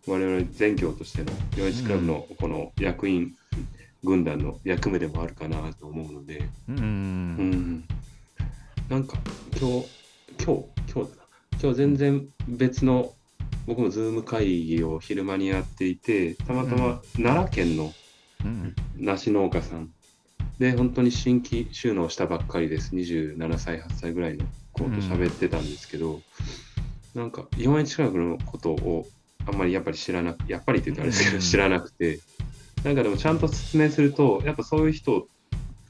[0.07, 3.35] 我々全教としての41クラブのこの役員
[4.05, 6.77] 軍団の役目でもあるかなと思うので、うん。
[6.77, 7.85] うん、
[8.88, 9.16] なんか
[9.59, 9.87] 今日、
[10.38, 11.23] 今日、今日だな。
[11.61, 13.14] 今日全然別の、
[13.66, 17.92] 僕もズーム会議を昼間にやっていて、たまたま奈良県の
[18.45, 18.75] うん。
[18.97, 19.90] 梨農家さん。
[20.59, 22.95] で、本当に新規収納したばっかりです。
[22.95, 26.21] 27歳、8歳ぐらいの子と喋ってたんですけど、
[27.14, 29.07] なんか4円近くのことを
[29.47, 31.42] あんまりやっぱり知らなくやっぱりって言ったらあれですけど、うん。
[31.42, 32.21] 知らなくて、
[32.85, 35.29] なんかでもちゃんと説明すると、やっぱそういう人、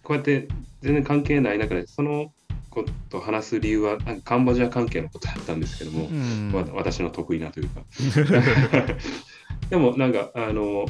[0.03, 0.49] こうやって
[0.83, 2.33] 全然関係ない中で、その
[2.73, 6.09] 子と話す理由は、カンボジア関係のことだったんですけども、
[6.75, 7.83] 私の得意なというか。
[9.71, 10.87] でもなんか、あの、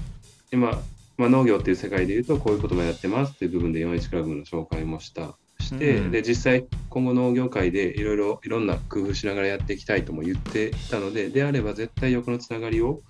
[0.53, 0.81] 今、
[1.19, 5.37] まあ、農業っていう世界でいうと、こういうこともやってますっていう部分で41クラブの紹介もした。
[5.63, 13.03] して、うんで実際今後農業界でいろいろいろんな工夫しながらやっていきたいとも言っていたのでであれば絶対横のつながりをうん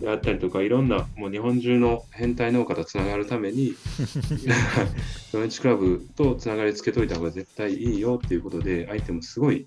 [0.00, 3.74] であったりとかいろんなもう日本中の変態農家とつながるために
[5.32, 9.66] 41クラブとつながりつけといた方が絶対いいよっていうことで相手もすごい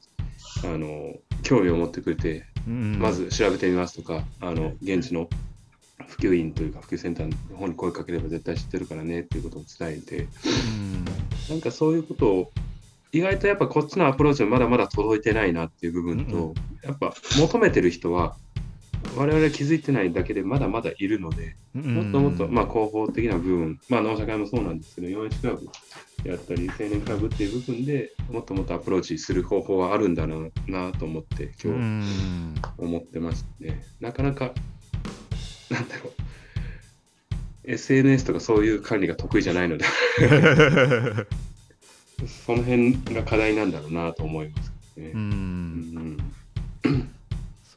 [0.64, 5.28] あの興味を持ってくれてうんまず調べてみますとか、あの現地の
[6.08, 10.28] 普及員というか普及センターの方に声かければ絶対知ってるからねっていうことを伝えてう
[10.70, 11.06] ん
[11.50, 12.52] なんかそういうことを
[13.12, 16.54] 意外とやっぱこっちのアプローチはまだまだ届いてないなっていう部分と、うん。
[16.82, 18.36] やっぱ求めてる人は
[19.16, 25.68] 我々気づいてないだけでまだまだいるので、もっともっと、まあ、広報的な部分、まあ、農社会もそうなんですけど、41クラブ
[26.30, 33.84] やったり、青年クラブっていう部分でもっともっとアプローチする方法はあるんだろうなと思って、う今日ん思ってますね。
[34.00, 34.54] なかなか、
[35.70, 36.14] なんだろう。
[37.64, 39.86] SNS とかそういう管理が得意じゃないので、
[42.46, 45.18] その辺が課題なんだろうなと思いますねう。
[45.18, 45.30] うん
[46.16, 46.18] ん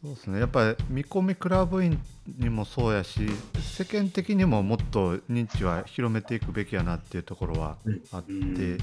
[0.04, 0.38] そうですね。
[0.38, 1.98] やっぱり見込みクラブ員
[2.38, 3.26] にもそうやし
[3.62, 7.78] 世間的にももっと認知は広めていくべきやなっていうところは
[8.12, 8.76] あって、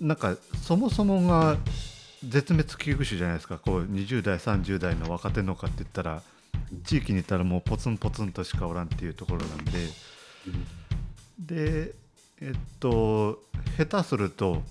[0.00, 1.58] なんかそもそもが
[2.26, 3.58] 絶滅危惧種じゃないですか。
[3.58, 6.22] こう20代30代の若手農家って言ったら
[6.84, 9.72] 地域にいたらもうポツンポツンとしかおらんっていうところなんで。
[11.38, 11.94] で
[12.40, 13.42] えっと
[13.76, 14.62] 下手すると、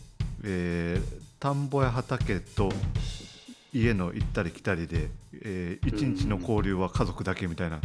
[0.44, 2.72] えー田んぼや畑と
[3.76, 5.10] 家の行ったり来たりで、
[5.42, 7.82] えー一日の交流は家族だけみたいな、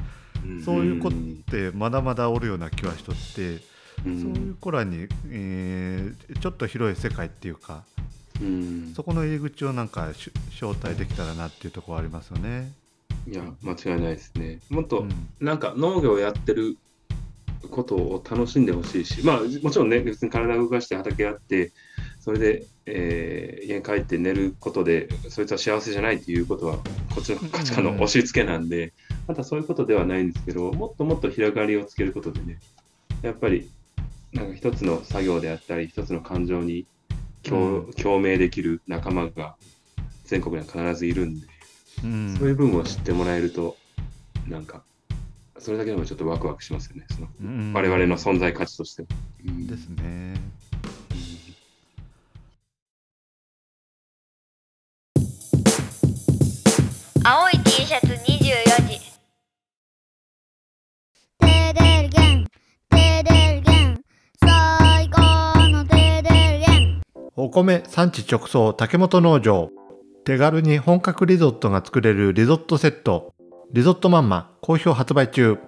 [0.64, 3.58] そういう子ってまだまだおるような気はしとって、
[4.06, 4.22] うん。
[4.22, 7.82] そういう子らに、えーちょっと広い世界っていうか
[8.40, 8.92] うん。
[8.94, 12.72] そこの入り口をなんかし招待できたらなっていうところありますよね。
[13.28, 14.60] いや間違いないですね。
[14.70, 15.10] もっと、うん。
[15.40, 16.78] なんか農業をやってる
[17.70, 21.72] ことを楽しんでほしいし、まあ、もちろんね、別に体を動かして畑やって、
[22.20, 28.92] それで、えー家に帰って寝ることで、そいつは幸せじゃないっていうことは、こっちの価値観の押し付けなんで、
[29.28, 32.58] またそういうことではないんですけど、もっともっと広がりをつけることでね、
[33.22, 33.70] やっぱり、
[34.32, 36.86] なんか一つの作業であったり、一つの感情に
[37.42, 39.56] 共,、共鳴できる仲間が
[40.24, 41.46] 全国には必ずいるんで、
[42.02, 42.36] うん。
[42.38, 43.76] そういう部分を知ってもらえると、
[44.48, 44.84] なんか、
[45.58, 47.72] それだけでもちょっとワクワクしますよね、そのうん。
[47.72, 49.02] 我々の存在価値として。
[49.02, 49.08] も。
[49.46, 49.66] うん。
[49.66, 50.34] ですね。
[57.90, 58.18] シャツ24
[58.86, 59.00] 時。
[61.40, 62.46] テデルゲン。
[62.88, 64.00] テデルゲン。
[64.40, 65.20] 最高
[65.70, 67.02] のテデルゲン。
[67.34, 69.70] お米産地直送竹本農場。
[70.24, 73.34] 手軽に本格リゾットが作れるリゾットセット。
[73.72, 75.58] リゾットマンマ好評発売中。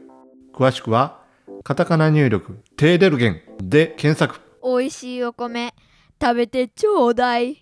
[0.54, 1.24] 詳しくは
[1.64, 4.40] カタカナ入力テーデルゲンで検索。
[4.62, 5.74] 美味しいお米
[6.20, 7.61] 食べてちょうだい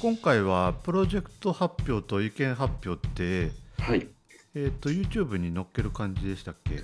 [0.00, 4.06] 今回はプロジェクト発表と意見発表ってはい。
[4.54, 6.80] えっ、と YouTube に載っける感じでしたっけ？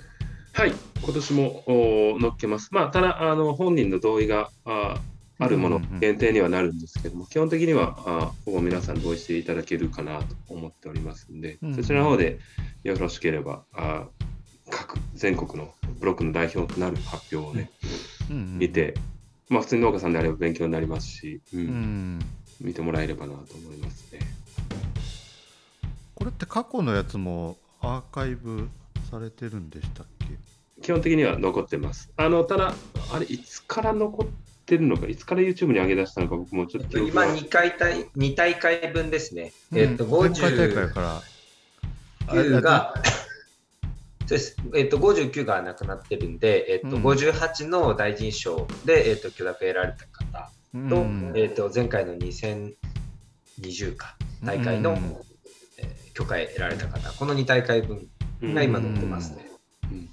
[0.53, 0.73] はい。
[1.03, 1.63] 今年も
[2.15, 2.69] お載っけます。
[2.71, 4.99] まあ、ただ、あの本人の同意があ
[5.39, 12.39] あるものうんうんうん限定にはなるんですけども、基本的にはあほぼ皆さん同意していただけるかなと思っておりますんで、うんうんそちらの方で
[12.83, 14.07] よろしければ、あ
[14.69, 17.69] 各全国のブロックの代表となる発表をね、
[18.29, 18.95] うんうん見て、
[19.49, 22.19] まあ、普通に農家さんであれば勉強になりますし、うんうん
[22.63, 24.19] 見てもらえればなと思いますね。
[26.15, 28.69] これって過去のやつもアーカイブ
[29.11, 30.81] されてるんでしたっけ？
[30.81, 32.11] 基本的には残ってます。
[32.17, 32.73] あのただ、
[33.13, 34.27] あれ、いつから残っ
[34.65, 39.53] てるのか、いつから YouTube に上げ出したのか、僕もちょっと今が2回大、2大会分ですね。
[39.73, 41.21] えっと、うん前回大会50から
[42.27, 42.93] 9が、
[44.21, 44.57] そうです。
[44.75, 50.12] えっと、59がなくなってるんで、えっと、うん58の大臣賞で、えっと、許諾得られた方
[50.73, 51.31] と、うん。
[51.35, 54.97] えっと、前回の2020か、大会の、うん。
[54.97, 55.23] えー
[56.13, 58.07] 許可得られた方、この2大会分
[58.43, 59.49] が今載ってますね。
[59.91, 60.09] うん。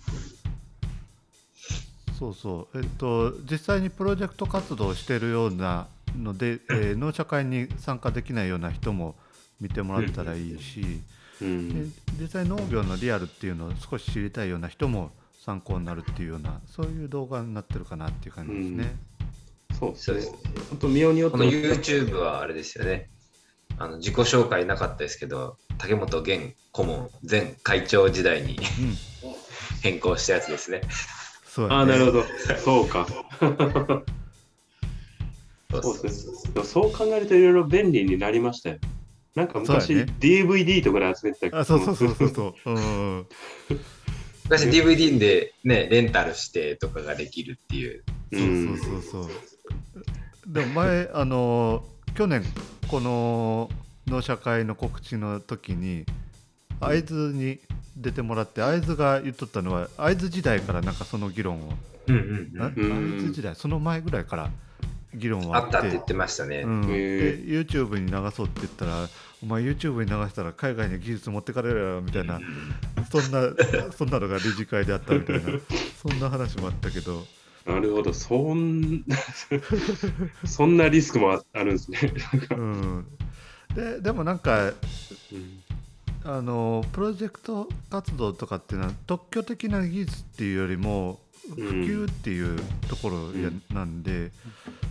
[2.18, 9.14] そうそう、えっと、実際にプロジェクト活動をしているようなので、 えー農社会に参加できないような人も
[9.60, 11.02] 見てもらったらいいし、
[11.42, 11.90] うん。
[11.90, 15.10] で実際農業のリアルっていうのを少し知りたいような人も
[15.44, 18.96] 参考になるっていうようなそういう動画になってるかなっていう感じですね。
[19.80, 20.32] そうそうです。
[20.68, 23.08] 本当、見ようによってこの YouTube はあれですよね。
[23.78, 28.58] あの自己紹介なかったですけど、竹本現顧問前会長時代にうん、
[29.82, 30.82] 変更したやつですね。
[31.46, 32.24] そうやねああ、なるほど。
[32.62, 33.06] そうか。
[35.70, 36.64] そうそうそうそうですね。
[36.64, 38.78] そう考えるといろいろ便利になりましたよ。
[39.34, 42.70] なんか昔、そうやね DVD とかで集めてたあそうそうそうそうそう。
[42.70, 43.26] うん
[44.44, 48.04] 昔 DVD でね、レンタルしてとかができるっていう。
[48.32, 49.30] うんそうそうそうそう。
[50.50, 51.84] でも前あの
[52.16, 52.42] 去年
[52.88, 53.70] この
[54.08, 56.04] 農社会の告知の時に
[56.80, 57.60] 会津に
[57.96, 61.72] 出てもらって会津が言っとったのは会津時代からなんかその議論を。
[62.08, 64.50] 会津時代その前ぐらいから
[65.14, 66.62] 議論はああったって言ってましたね。
[66.62, 69.08] うん、へでー YouTube に流そうって言ったら
[69.44, 72.40] お前 YouTube に流したら海外に技術持ってかれるやろみたいな
[73.12, 75.42] そんなそんなのが理事会であったみたいな
[76.02, 77.24] そんな話もあったけど
[77.74, 78.12] なるほど。
[78.12, 79.04] そん
[80.44, 81.98] そんなリスクもああるんですね。
[82.50, 83.06] うん、
[83.74, 84.74] ででもなんかうん
[86.24, 94.30] あのプロジェクト活動とかっていうのは特許的な技術っていうよりも普及っていうところや、うんなんで、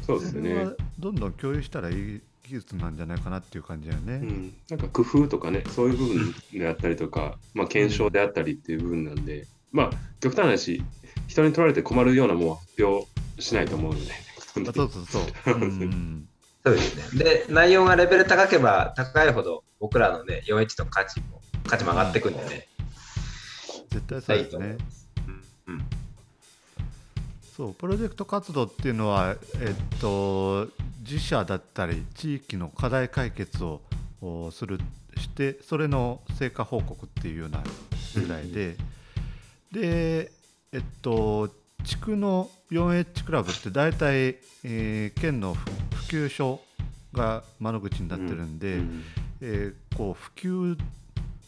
[0.05, 0.67] そうですよね。
[0.97, 4.13] どんどん共有したらいい技術なんじゃないかなっていう感じだよね。
[4.15, 9.89] うん、なんか工夫とかね、そういう部分であったりとか、まあ、検証であったりっていう部分なんで、まあ、
[10.19, 10.81] 極端な話、
[11.29, 13.07] 人に取られて困るようなものは発表
[13.39, 15.53] しないと思うので、あそうそうそう。
[15.53, 16.27] う ん
[16.65, 17.23] そうですね。
[17.23, 22.67] で、内容がレベル高ければ高いほど僕らのね、4H の価値も、価値も上がってくんでね。
[23.89, 24.77] 絶対そうですね。
[25.67, 25.81] うんうん。
[27.55, 30.67] そうプロジェクト活動っていうのは、えっと、
[31.01, 33.81] 自社だったり地域の課題解決を
[34.21, 34.79] おする
[35.17, 37.63] してそれの成果報告っていうような
[38.15, 38.75] ぐらいで、
[39.71, 40.31] で
[40.71, 41.49] えっと
[41.83, 45.69] 地区の 4H クラブって大体、えー県の普
[46.09, 46.59] 及所
[47.13, 49.03] が窓口になってるんで、うん
[49.41, 50.77] えーこう普及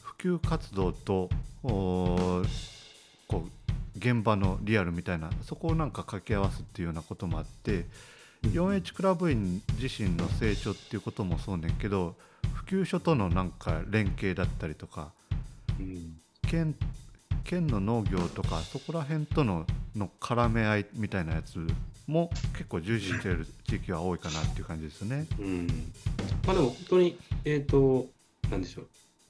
[0.01, 1.29] 普及活動と
[1.63, 2.47] こう
[3.97, 7.85] 現場のリアルみたいなそこをなんか掛け合わすっていうようなこともあって、
[8.43, 12.15] 4H クラブ員自身の成長っていうこともそうねんけど
[12.53, 15.11] 普及所とのなんか連携だったりとか
[15.79, 16.17] うん。
[16.47, 16.75] 県
[17.43, 19.65] 県の農業とかそこら辺との
[19.95, 21.59] の絡め合いみたいなやつ
[22.07, 25.27] も結構重視している地域は多いかなっていう感じですね。
[25.39, 25.67] うん。
[26.45, 28.07] まあでも本当に、えっ、と、
[28.49, 28.87] なんでしょう、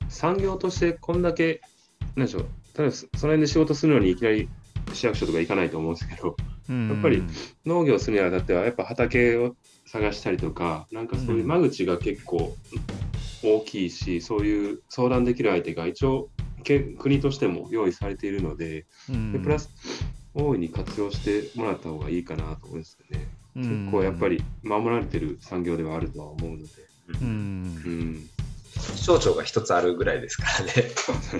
[0.10, 1.62] 産業としてこんだけ、
[2.16, 2.46] なんでしょう、
[2.78, 4.50] 例えばそその辺で仕事するのにいきなり
[4.94, 6.36] 市役所とか行かないと思うんですけど、
[6.70, 6.90] うん。
[6.90, 7.24] やっぱり
[7.66, 9.56] 農業するにあたっては、やっぱ畑を
[9.86, 12.56] 探したりとか、なんかそういう間口が結構
[13.44, 19.70] 大きいし、そういう相談できる相手が一応、け国としても用意されているので、うんでプラス、
[20.34, 23.28] 大いに活用してもらった方がいいかなと思うんですよね。
[23.56, 26.64] うん結構やっぱり守られてる産業ではあるとは思うので。
[27.22, 27.28] うん
[27.86, 28.30] うん
[28.96, 30.72] 省庁が一つあるぐらいですからね。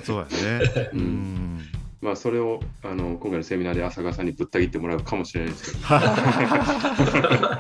[0.04, 0.90] そうやね。
[0.94, 1.81] ううんん。
[2.02, 5.78] まあそれをあの今回のセミナーで浅川さんにぶった切ってもらうかもしれないですけど、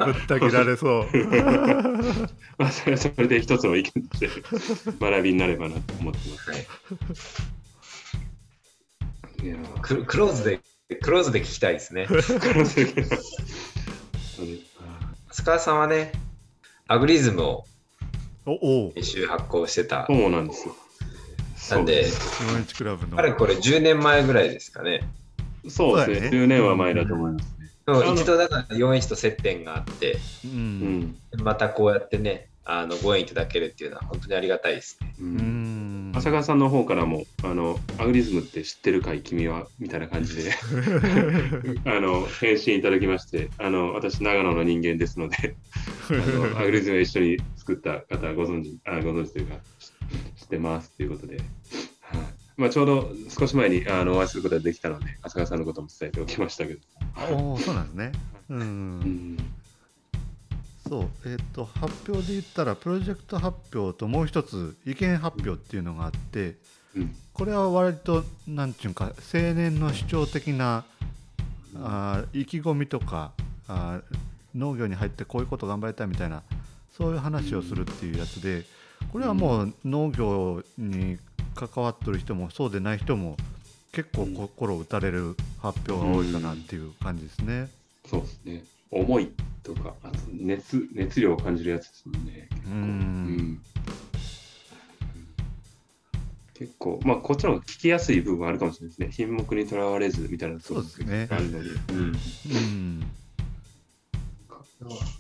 [0.06, 1.06] ぶった切られそう。
[2.58, 4.30] まあそれはそれで一つの意見として
[5.00, 6.52] 学びになればなと思ってます。
[6.52, 6.66] はい
[9.44, 10.60] いやーククローズで、
[11.02, 12.06] クローズで聞きたいですね。
[15.32, 16.12] 須川さんはね、
[16.88, 17.66] アグリズムを
[18.46, 18.52] お
[18.88, 18.94] お。
[18.96, 20.06] 一周発行してた。
[20.06, 20.76] そうなんですよ。
[21.76, 23.18] なんで、4H クラブの。
[23.18, 25.02] あれこれ10年前ぐらいですかね。
[25.68, 26.16] そうですね。
[26.16, 28.14] そうだよね10年は前だと思いますね。
[28.14, 30.48] 一度だから41と接点があって、う。
[30.48, 31.16] うんん。
[31.44, 35.14] またこうやってね、あのご縁いただけるっていうのは本当にありがたいですね。
[35.20, 36.18] ううんん。
[36.18, 40.52] 浅川さんの方からもあのアグリズムって知ってるかい君はみたいな感じで
[41.86, 45.56] あの返信いただきましてあの私長野の人間ですので
[46.10, 49.56] あの アグリズムを一緒に作った方はご存知あご存知というか
[50.36, 51.46] 知ってますということで、はい
[52.62, 56.80] まあ、ちょうど少し前にあのお会いすることができたので浅川さんのことも伝えておきましたけど、
[57.32, 58.12] おお、そうなんですね。
[58.50, 58.54] う。
[58.56, 59.38] うんん
[60.88, 61.10] そう。
[61.26, 66.56] えっ、と発表で言ったらプロジェクト発表ともう一つ意見発表っていうのがあって、
[66.96, 70.84] うんこれは割となんていうか青年の主張的な
[71.82, 73.32] あー意気込みとか
[73.68, 74.18] あー
[74.54, 76.44] 農業に入ってこういうこと頑張りたいみたいな
[76.96, 78.66] そういう話をするっていうやつで
[79.12, 81.18] これはもう農業に
[81.56, 83.38] 関わってる人もそうでない人も
[83.92, 87.70] 結構心打たれる発表が多いかなっていう感じですね。
[88.10, 88.64] そうですね。
[88.90, 89.32] 思い
[89.64, 89.94] とか
[90.32, 92.48] 熱熱量を感じるやつですもんね。
[92.52, 92.72] 結構。
[92.72, 92.82] うん。
[92.82, 93.62] うん
[96.62, 99.10] 結構、まあ、こっちの方が聞きやすい部分はあるかもしれないですね。
[99.12, 101.28] 品目にとらわれずみたいなところそうですね。
[101.32, 101.70] あるので。
[101.70, 103.12] うん、うん。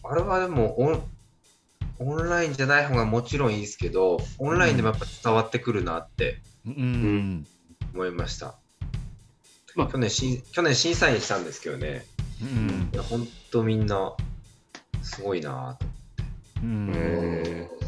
[0.03, 1.01] あれはでも
[2.01, 7.45] オン、ラインじゃない方がもちろんいいですけど、オンラインでもやっぱ伝わってくるなってうん。
[7.93, 8.55] 思いました。
[9.75, 9.87] まあ。
[9.87, 12.05] 去年し去年審査員したんですけどね、
[12.41, 12.89] うん。
[12.93, 14.15] いや本当みんな
[15.03, 15.85] すごいなと。
[16.63, 16.91] うん。
[16.95, 17.81] えー。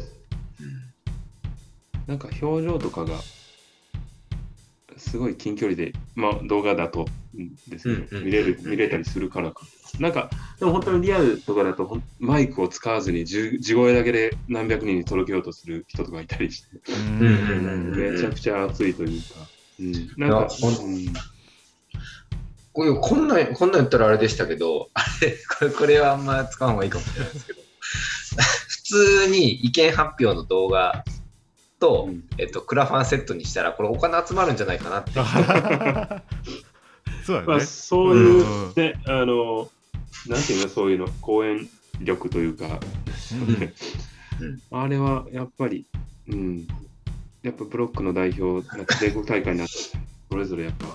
[2.06, 3.14] なんか表情とかが
[5.04, 7.06] すごい近距離で、まあ、動画だと
[7.68, 8.24] ですね、うんうん。
[8.24, 9.62] 見れる見れたりするからか。
[10.00, 16.68] なんか、でも本当にリアルとかだとマイクを使わずに地地声だけで何百人に届けようとする人とかいたりして、
[17.20, 19.26] めちゃくちゃ熱いというか、
[19.78, 20.48] うん、なんか、
[22.72, 27.60] これこんなこんなん言ったらあれでしたけど、あれこれこれはあんま使う方がいいかもしれないですけど、
[28.68, 31.04] 普通に意見発表の動画
[31.84, 32.24] と、うん。
[32.38, 35.10] えっと、クラファンセットにしたら、これお金集まるんじゃないかなって。
[35.14, 36.22] まあ、
[37.26, 37.64] そうだよね。
[37.64, 38.72] そういう、うん。
[38.74, 39.68] ね、あの、
[40.26, 41.68] なんていうの、そういうの、講演
[42.00, 42.80] 力というか、
[44.40, 44.52] うん。
[44.72, 45.86] あれはやっぱり、
[46.28, 46.66] うん、
[47.42, 49.74] やっぱブロックの代表、なんか全国大会になって、
[50.30, 50.86] それぞれやっぱ、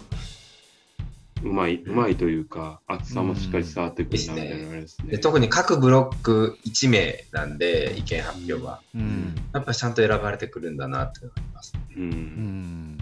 [1.44, 5.12] うまい、うまいというか、厚さもしっかり伝わってくるなみたいなですね。
[5.12, 8.82] で特に各ブロック1名なんで、意見発表は。
[8.96, 11.74] うんやっぱちゃんと選ばれてくるんだなって思います。
[11.96, 12.00] う。
[12.00, 12.98] うんん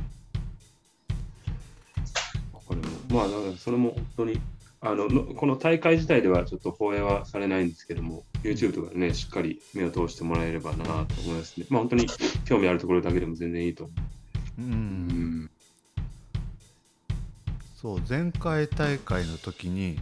[2.53, 4.39] これも、まあ、だからそれも本当に、
[4.79, 11.65] あののこの大会自体ではちょっと放映はされないんですけども、YouTube とかでね、しっかり目を通してもらえればなと思いますね。
[11.69, 12.07] まあ、本当に
[12.45, 13.93] 興味あるところだけでも全然いいと思
[14.59, 14.63] うう。
[14.63, 15.49] うんん。
[17.79, 19.99] そう前回大会の時に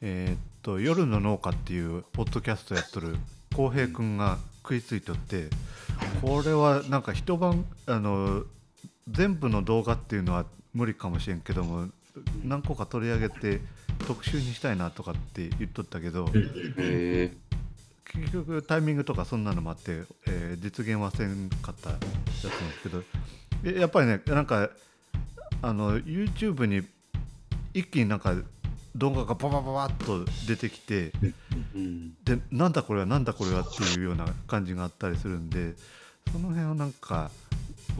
[0.00, 3.16] えーっと夜の農家っていうポッドキャストやっとる
[3.56, 5.48] 浩平君が食いついとって
[6.22, 8.44] これはなんか一晩あの
[9.10, 11.88] 全部の動画っていうのは無理かもしれんけども
[12.44, 13.60] 何個か取り上げて
[14.06, 16.28] 特集にしたいなとかって言っとったけど
[16.78, 17.32] え
[18.04, 23.02] 結局タイミングとかそんなのもあって、えー実現はせんかったやつなんですけど
[23.64, 24.70] えやっぱりねなんか
[25.62, 26.86] あの YouTube に
[27.72, 28.34] 一気になんか
[28.94, 31.12] 動画がババババッと出てきて
[31.74, 35.74] うんでなんだこれはなんだこれはっていうような感じがあったりするんで
[36.32, 37.30] その辺をなんか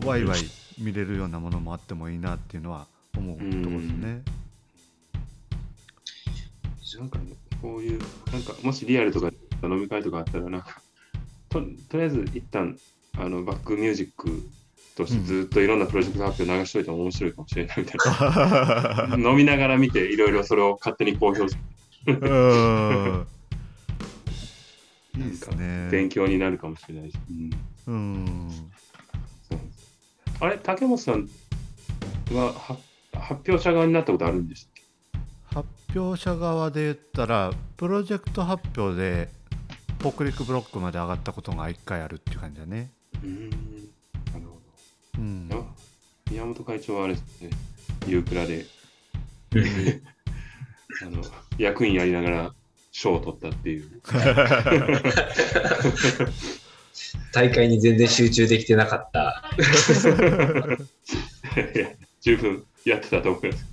[0.04, 0.40] ワイワイ
[0.78, 2.86] 見れるようなものもあってもいいなっていうのは
[3.16, 4.22] 思うところですね。
[6.98, 7.24] なんかね、
[7.60, 8.00] こういう、
[8.32, 9.30] なんか、もしリアルとか
[9.62, 10.80] 飲み会とかあったら、なんか、
[11.48, 12.76] ととりあえず一旦
[13.16, 14.42] あのバックミュージック
[14.96, 17.96] としてずっといろんなプロジェクト発表流しといても面白いかもしれないみたい
[19.08, 19.16] な。
[19.30, 21.58] 飲みながら見て、いろいろそれを勝手に公表す
[22.06, 22.18] る。
[22.20, 23.26] うん
[25.16, 25.88] いいですね。
[25.90, 27.18] 勉強になるかもしれないし。
[27.86, 28.50] うんうん。
[30.40, 31.28] あれ、竹本さん
[32.32, 32.76] はは
[33.12, 34.82] 発表者側になったことあるんでしたっけ？
[35.54, 35.68] 発
[35.98, 39.28] 表者側で言ったらプロジェクト発表で
[40.00, 42.90] 北陸ブロックまで上がったことが1回あるっていう感じだね。
[43.22, 43.50] うん。
[45.18, 45.48] うん。
[45.48, 45.66] ど。
[46.30, 47.50] 宮本会長はあれですね、
[48.06, 48.66] ユークラで
[51.02, 51.22] あの
[51.58, 52.54] 役員やりながら
[52.90, 53.90] 賞を取ったっていう。
[57.32, 59.50] 大会に全然集中できてなかった。
[61.74, 61.88] いや
[62.20, 63.66] 十分やってたと思います。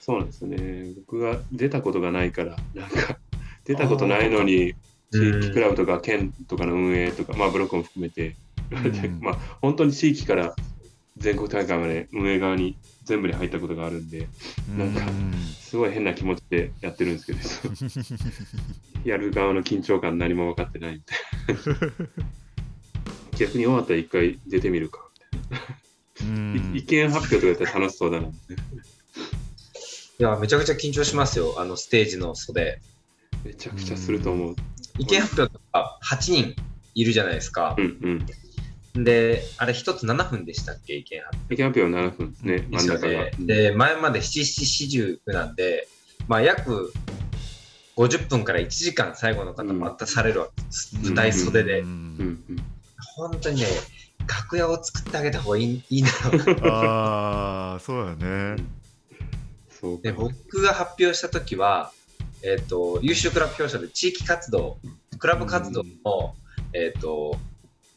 [0.00, 0.92] そうなんですよね。
[0.96, 3.18] 僕が出たことがないから、なんか
[3.64, 4.74] 出たことないのに、
[5.12, 8.34] 地域クラブとか県とかの運営とか、まあブロックも含めて、ん
[9.20, 10.54] まあ本当に地域から
[11.16, 14.28] 全国大会まで運営側に全部に入ったことがあるんで、
[14.76, 15.34] なんかうん
[15.70, 17.38] すごい変な気持ちでやってるんですけど、
[19.10, 21.92] やる側の緊張感何も分かってないみたいな。
[23.38, 25.08] 逆に終わったら一回出てみるか。
[26.22, 28.28] うんい意見発表とかやったら楽しそうだな。
[28.28, 28.32] い
[30.18, 32.80] や、めちゃくちゃ緊張しますよ、あのステージの袖。
[33.44, 34.56] めちゃくちゃすると思う。
[34.98, 36.54] 意見発表とか8人
[36.94, 37.80] いるじゃないですかう。
[37.80, 38.26] んうん。
[38.94, 43.30] で、あれ1つ7分でしたっけ、意見発意見発表は7分ですね、表真ん中が。
[43.38, 45.88] でで、前まで7、7、40なんで、
[46.26, 46.92] まあ約
[47.96, 50.96] 50分から1時間最後の方待たされるわけです。
[51.02, 51.86] 舞台袖でう。
[51.86, 52.64] んうんうん
[53.16, 53.66] 本当にね、
[54.26, 56.68] 楽屋を作ってあげた方がいいいいんだろうな。
[56.72, 58.56] ああそうだね。
[60.02, 60.18] でか。
[60.18, 61.92] 僕が発表した時は、
[62.42, 64.78] えっと優秀クラブ表彰で地域活動
[65.18, 66.34] クラブ活動の、
[66.72, 67.38] えっと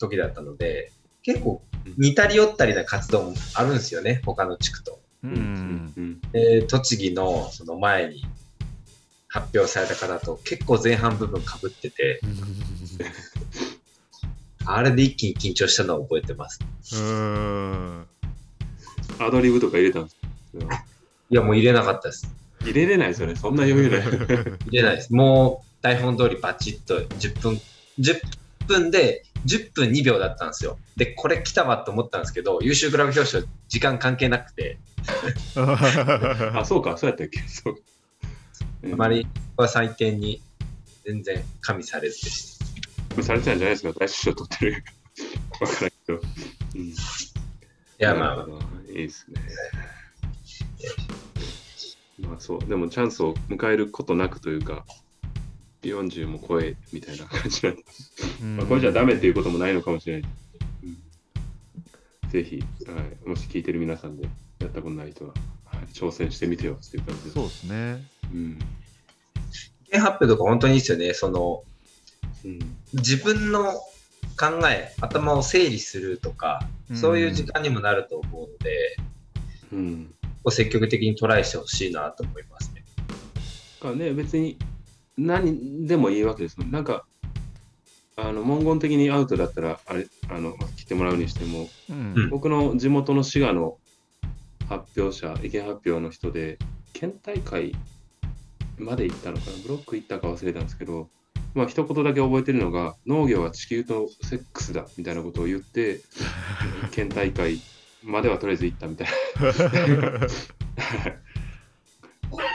[0.08, 0.92] 時だったので
[1.22, 1.62] 結構
[1.98, 5.00] 似たり寄ったりな活動もあるんですよね他の地区と。
[5.24, 6.22] ううん
[6.68, 8.26] 栃木のその前に
[9.30, 12.20] 発表された方と結構前半部分かぶってて
[14.66, 16.60] あれで一気に緊張したのを覚えてます。
[16.94, 18.06] うん。
[19.20, 20.16] アドリブとか入れたんです
[20.68, 20.86] か？
[21.30, 22.28] いやもう入れなかったです。
[22.62, 24.02] 入れれないですよね、そんな余裕ない。
[24.02, 25.14] 入れないです。
[25.14, 27.62] もう台本通りバチッと10分、
[28.00, 28.22] 10
[28.66, 30.78] 分で10分2秒だったんですよ。
[30.96, 34.78] で、これ来たわと思ったんですけど、優秀クラブ表彰時間関係なくて、
[35.56, 37.40] あ、 そうか、そうやったっけ？
[37.48, 37.76] そう
[38.92, 40.42] あまりは採点に
[41.06, 42.58] 全然加味されずでし
[43.22, 44.84] されてたんじゃないですか、大師匠取ってる。
[45.62, 46.22] わからんけど。
[46.76, 46.82] うん。
[46.90, 46.94] い
[48.00, 49.42] や、まあ、まあいいですね。
[52.20, 54.86] まあそう、でもチャンスを迎えることなくというか、
[55.90, 57.84] 40も超えみたいな感じなんで、
[58.58, 60.32] まあ、これじゃダメっていうこともないのかもしれない。
[60.84, 60.98] うん
[62.30, 64.24] ぜひ、はい、もし聞いてる皆さんで
[64.58, 65.34] やったことない人は、
[65.66, 67.34] はい、挑戦してみてよっていう感じです。
[67.36, 68.04] そうですね。
[68.34, 68.60] うん
[69.88, 71.14] 意見発表とか本当にいいですよね。
[71.14, 71.64] その、
[72.44, 72.60] うん
[72.94, 73.74] 自分の
[74.36, 78.98] 考え、頭を整理するとか、そういう時間にもなると思うので、
[79.72, 82.84] うんこう積極的にトライしてほしいなと思いますね。
[83.80, 84.58] かね、別に
[85.18, 86.72] 何でもいいわけですもん。
[86.72, 87.06] なんか、
[88.16, 93.78] あの文言的にアウトだったら、あれ、あの、来てもらうにしても、うんうん僕の地元の滋賀の
[94.68, 96.58] 発表者、意見発表の人で、
[96.94, 97.74] 県大会
[98.78, 101.10] まで行ったのかな、ブロック行ったか忘れたんですけど、
[101.54, 106.02] まあ一言だけ覚えてるのが、農業は地球とセックスだみたいなことを言って、
[106.92, 107.60] 県大会
[108.04, 109.14] まではとりあえず行ったみたいな。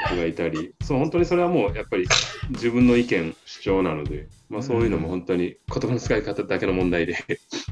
[0.07, 2.07] 人がいたり、そう本当にそれはもうやっぱり
[2.51, 7.17] 自分の意見、主張なので、まあ、そういうのも本当に言葉の使い方だけの問題で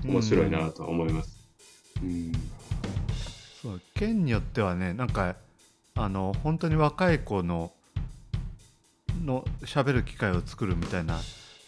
[0.05, 1.39] 面白いなとは思います。
[2.03, 2.33] うん。
[3.63, 5.35] そう県によってはねなんか
[5.95, 7.73] あの本当に若い子の
[9.25, 11.19] の喋る機会を作るみたいな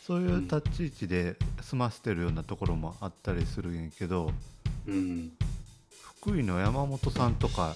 [0.06, 4.30] そういう立ち位置で済ませてるようなところもあったりするんやけど
[4.86, 5.32] うん。
[6.20, 7.74] 福井の山本さんとか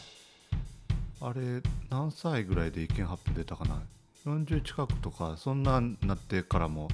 [1.24, 3.80] あれ何歳ぐらいで意見発表出たかな
[4.26, 6.88] ？40近くとかそんなんなってからも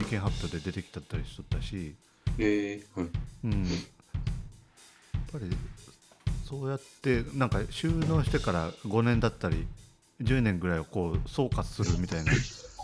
[0.00, 1.94] 意見金発表で出てきたったりしとったし、
[2.38, 3.10] えーはい、
[3.44, 3.62] うん、やっ
[5.32, 5.50] ぱり
[6.48, 9.66] そうやってなんか収納してから5年だったり
[10.22, 12.32] 10年ぐらいをこう総括するみたいな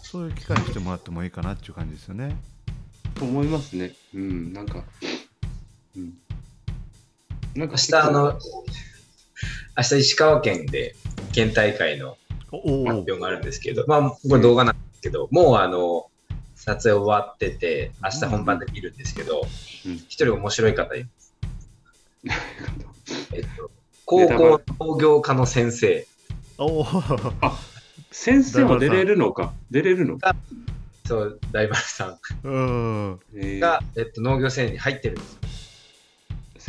[0.02, 2.36] そういう機会にしてもらってもいいかなっていう感じですよね。
[3.14, 3.92] と思いますね。
[4.14, 4.82] うん、なんか、
[5.96, 6.14] うん。
[7.54, 8.38] なんか明日、あの、
[9.80, 10.94] 明日石川県で
[11.32, 12.18] 県大会の
[12.52, 16.10] おお発表があるんですけど、まあ、これ動画なんですけど、もうあの、
[16.54, 19.40] 撮影終わってて、明日本番で見るんですけど、
[19.86, 19.92] うん。
[19.94, 21.34] 一人面白い方います。
[23.32, 23.70] えっと、
[24.04, 26.06] 高校農業科の先生。
[26.58, 26.86] おお
[28.10, 29.54] 先生も出れるのか？
[29.70, 30.18] 出れるの
[31.06, 33.20] そう、大丸さうん。
[33.34, 33.56] えー。
[33.56, 35.38] んが、えっと、農業青年に入ってるんですよ。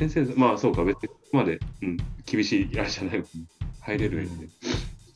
[0.10, 3.24] 先生、まあそうか、別にここまで、うん、厳しいあれじゃない
[3.82, 4.50] 入れるよね。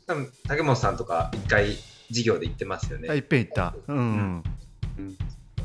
[0.07, 1.75] 多分竹本さんとか一回
[2.09, 3.09] 授業で言ってますよね。
[3.09, 3.73] あいっぺん行った。
[3.87, 4.43] うん、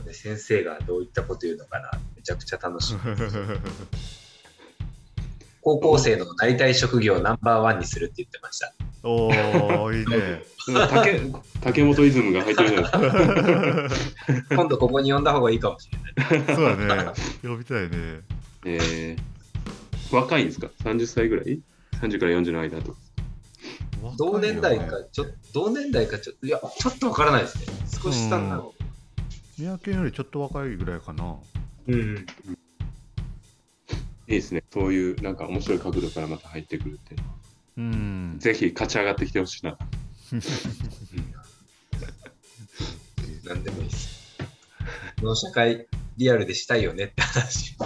[0.05, 2.97] で先生がどういったこと言うのかなめちゃくちゃ楽しい。
[5.63, 8.73] 高校生のなりたい職業をナンバーワンにするって言ってました。
[9.03, 9.27] お
[9.83, 10.43] おいいね。
[10.89, 11.21] 竹
[11.61, 13.01] 竹本イズムが入ってるじゃない
[13.89, 14.17] です
[14.49, 14.57] か。
[14.57, 16.57] 今度ここに呼んだ方がいいかもしれない。
[16.57, 17.13] そうだね。
[17.43, 18.40] 呼びたいね。
[18.65, 21.61] えー、若いんですか ?30 歳ぐらい
[22.01, 22.95] ?30 から40の間と。
[24.17, 27.65] 同年代かちょ同年代かちょっと、いや、ちょっとわからないですね。
[28.03, 28.73] 少し下なの。
[29.59, 31.37] 三宅よりちょっと若いぐらいかな。
[31.87, 32.27] うん。
[34.27, 34.65] いいですね。
[34.73, 37.35] そういうなんか面白い角度からまた入ってくるっていうのは。
[37.77, 38.37] うん。
[38.39, 39.77] ぜひ勝ち上がってきてほしいな。
[43.45, 44.39] なんでもいいです。
[45.23, 45.87] 農社会
[46.21, 47.77] リアルでしたいよねって話。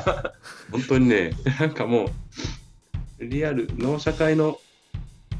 [0.72, 1.30] 本当にね、
[1.61, 4.59] なんかもう、リアル、農社会の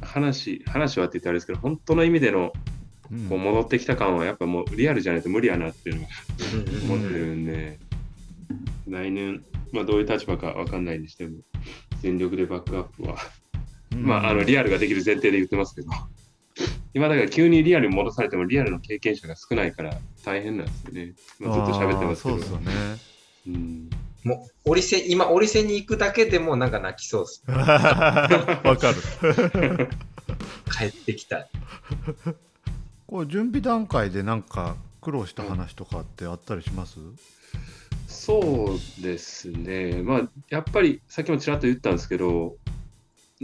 [0.01, 2.53] 話、話はって言ったらあれですけど、本当の意味での
[3.11, 3.28] うん。
[3.28, 6.09] こう戻ってきた感は、やっぱもうリアルじゃないと無理やなっていうのが
[6.55, 7.78] うん思ってるんで、
[8.88, 11.38] 来年、まあどういう立場かわかんないにしても、
[12.01, 13.16] 全力でバックアップは、
[13.90, 15.88] まああのリアルができる前提で言ってますけど、
[16.95, 21.12] 今だから急にリアルに戻されてもリアルの経験者が少ないから大変なんですよね。
[21.40, 22.34] まあ、ずっと喋ってますけど。
[22.34, 22.72] そうですよね。
[23.49, 23.90] うん
[24.24, 27.45] もう、折り線、今、折り線に行くだけでもなんか泣きそうです。
[27.51, 27.55] わ
[28.78, 29.88] かる。
[30.74, 31.47] 帰ってきた。
[33.07, 36.99] こう準備段階でなんか苦労した話とかってあったりします？
[38.09, 42.57] そうですね、まあ、やっぱりさっきもちらっと言ったんですけど、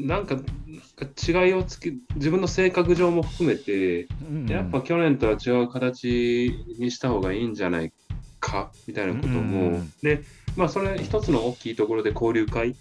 [0.06, 7.92] なんか違いをつけ、自分の性格上も含めて、うんやっぱ去年とは違う形にした方がいいんじゃない
[8.40, 10.22] かみたいなことも、うんで、
[10.56, 12.74] まあ、それ一つの大きいところで交流会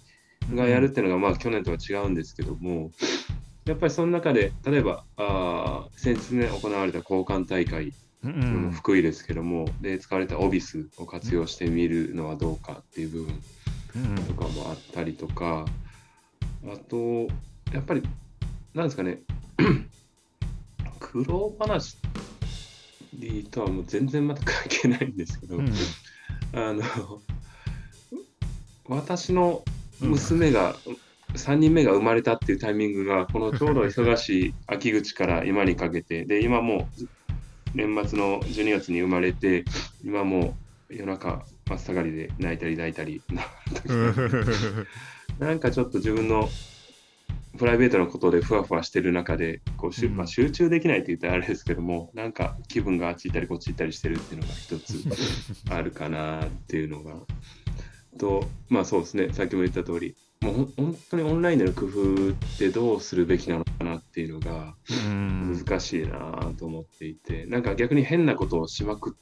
[0.54, 2.92] がやるっていうのが、まあ、去年とは違うんですけども、
[3.66, 7.94] やっぱりその中で、例えば、あー先日ね、行われた交換大会
[8.24, 13.40] うん福井ですけども、で使われたオビスを活用してみるのはどうかっていう部分
[13.96, 14.16] うん。
[14.26, 15.66] とかもあったりとか、
[16.66, 17.28] あと、
[17.74, 18.04] やっぱり、
[18.74, 19.22] なんですかね、
[21.00, 21.98] 苦労話
[23.52, 25.70] とはもう全然また関係ないんですけど、うん。
[26.54, 26.84] あの、
[28.86, 29.64] 私の
[30.00, 30.76] 娘が、
[31.36, 37.08] 3人目が生まれたっていうタイミングが、このちょうど忙しい秋口から今にかけて、で、今もう
[37.76, 39.64] 年末の12月に生まれて、
[40.04, 40.58] 今も
[40.90, 43.22] う夜中真っ盛りで泣いたり泣いたり、
[45.40, 46.50] なんかちょっと自分の
[47.58, 50.18] プライベートのことでふわふわしてる中でこうしゅ、うん。
[50.18, 55.04] まあ、集中できないって言ったらあれですけども、なんか気分があっち行ったりこっち行ったりしてるっていうのが一つ
[55.72, 57.16] あるかなっていうのが。
[58.18, 64.76] と、まあそうですね、さっきも言った通り、もう本当にオンラインでの工夫ってどうするべきなのかなっていうのが
[65.08, 65.64] うん。
[65.66, 69.16] 難しいなと思っていて、なんか逆に変なことをしまく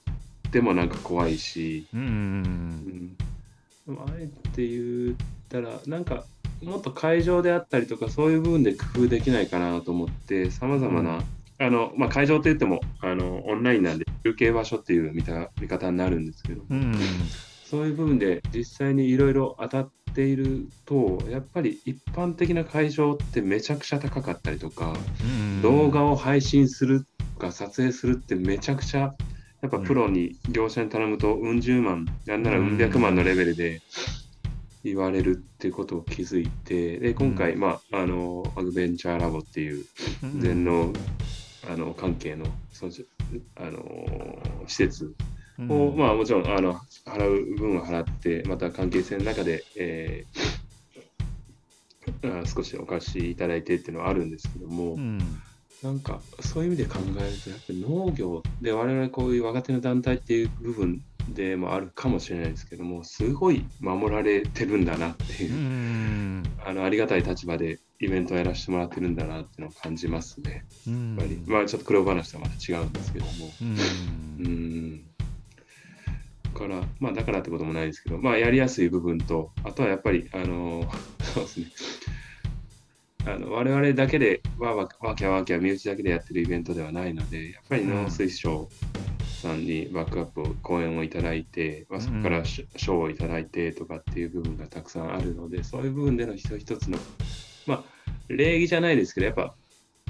[0.47, 3.15] ってもなんか怖いし、うん
[3.87, 5.15] うんあえて言
[5.47, 6.25] ったら、なんか
[6.61, 11.23] もっと会場であったりとか、そういう部分で工夫できないかなと思って、さまざまな、
[11.59, 16.93] あのまあ、会場って言ってもあのオンラインなんで、中継場所っていう見た見方になるんですけど、うん
[17.69, 28.99] そういう部分で実際にいろいろ当たっていると、やっぱり一般的な会場ってめちゃくちゃ高かったりとか、うん動画を配信するとか撮影するってめちゃくちゃ
[29.61, 33.81] やっぱプロに業者に頼むとうん十万なんならうん百万のレベルで
[34.87, 37.59] 言われるっていうことを気づいてで今回、うん。
[37.59, 39.85] まあ、あのアグベンチャーラボっていう
[40.23, 40.39] うん。
[40.39, 40.93] 全農
[41.69, 42.91] あの関係のその
[43.57, 43.83] あの
[44.67, 45.13] 施設
[45.59, 45.71] うん。
[45.71, 46.75] を、まあ、もちろんあの
[47.05, 50.57] 払う分は払ってまた関係性の中で、えー
[52.23, 55.19] あ少しお貸しいただいてっていうのはあるんですけども、うん。
[55.83, 65.53] なんかそういう意味で考えるとやっぱり農業で我々こういう若手の団体っていう部分でもあるかもしれないですけどもすごい守られてるんだなっていう。
[65.53, 70.65] う、んあのありがたい立場でイベントをやらせてもらってるんだなっていうのを感じますね。
[70.87, 71.15] うん。
[71.17, 71.41] やっぱり。
[71.45, 73.31] まあちょっと苦労話とはまた違うんですけども。
[73.61, 73.77] うん
[74.45, 75.03] うん
[76.53, 80.89] だから、まあ、だからってこともないですけど、まあ、やりやすい部分と、あとはやっぱり、あの
[81.21, 81.67] そうですね、
[83.25, 88.69] あの我々だけでわーわーわーキャわーキャ身内だけでやってるイベントではないので、やっぱり農水省
[89.37, 96.97] さんにバックアップを、講演をいただいて、まあ、そこからし賞をいただいてとかっていう部分がたくさんあるので、そういう部分での一つ一つの、
[97.65, 97.83] まあ、
[98.27, 99.55] 礼儀じゃないですけど、やっぱ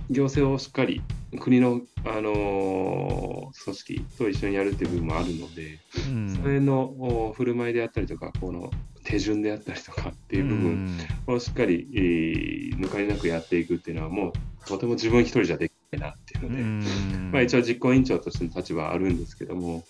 [0.09, 1.01] 行政をしっかり
[1.39, 6.29] 国の、あの組織と一緒にやるっていう部分もあるので、うん。
[6.29, 8.71] それのお振る舞いであったりとか、この
[9.03, 10.97] 手順であったりとかっていう部分
[11.27, 14.33] をしっかり、えー抜かりなくやっていくっていうのは、もう
[14.65, 17.31] とても自分一人じゃできないなっていうので、うん。
[17.31, 19.83] まあ、一応実行委員長としての立場はあるんですけども、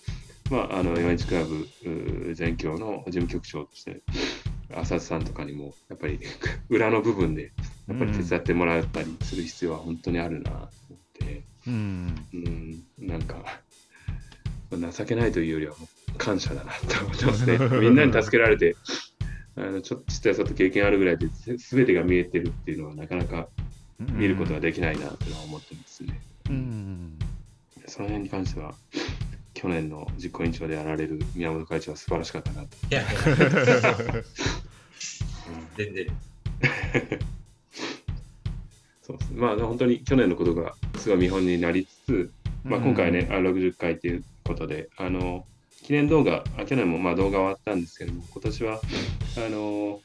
[0.50, 4.02] まあ、あの、4インチクラブ全協の事務局長として、
[4.74, 6.20] 浅津さんとかにも、やっぱり
[6.68, 7.52] 裏の部分で、
[7.88, 10.58] やっぱり手伝ってもらったりする必要は本当にあるなと
[10.90, 12.26] 思って、うん。
[12.32, 13.62] うん、なんか、
[14.70, 15.74] 情けないというよりは
[16.18, 17.58] 感謝だなと思ってますね。
[17.80, 18.76] みんなに助けられて、
[19.56, 21.28] あのちょっとちっちゃいと経験あるぐらいで、
[21.58, 23.48] すべてが見えてるっていうのはなかなか
[23.98, 26.20] 見ることができないなとは思ってますね。
[26.48, 27.18] うん
[27.86, 28.74] その辺に関しては、
[29.54, 32.68] 去年の実行委員長でやられる宮本会長は素晴らしかったなと。
[32.90, 33.02] いや、
[35.76, 36.06] 全然。
[39.02, 39.40] そうですね。
[39.40, 42.30] まあ本当に去年のことがすごい見本になりつつ、
[42.62, 45.46] まあ、今回ね、あ60回ということで、あの
[45.82, 48.80] 記念動画、あ去年もまあ動画はあったんですけども、今年は
[49.38, 50.00] あの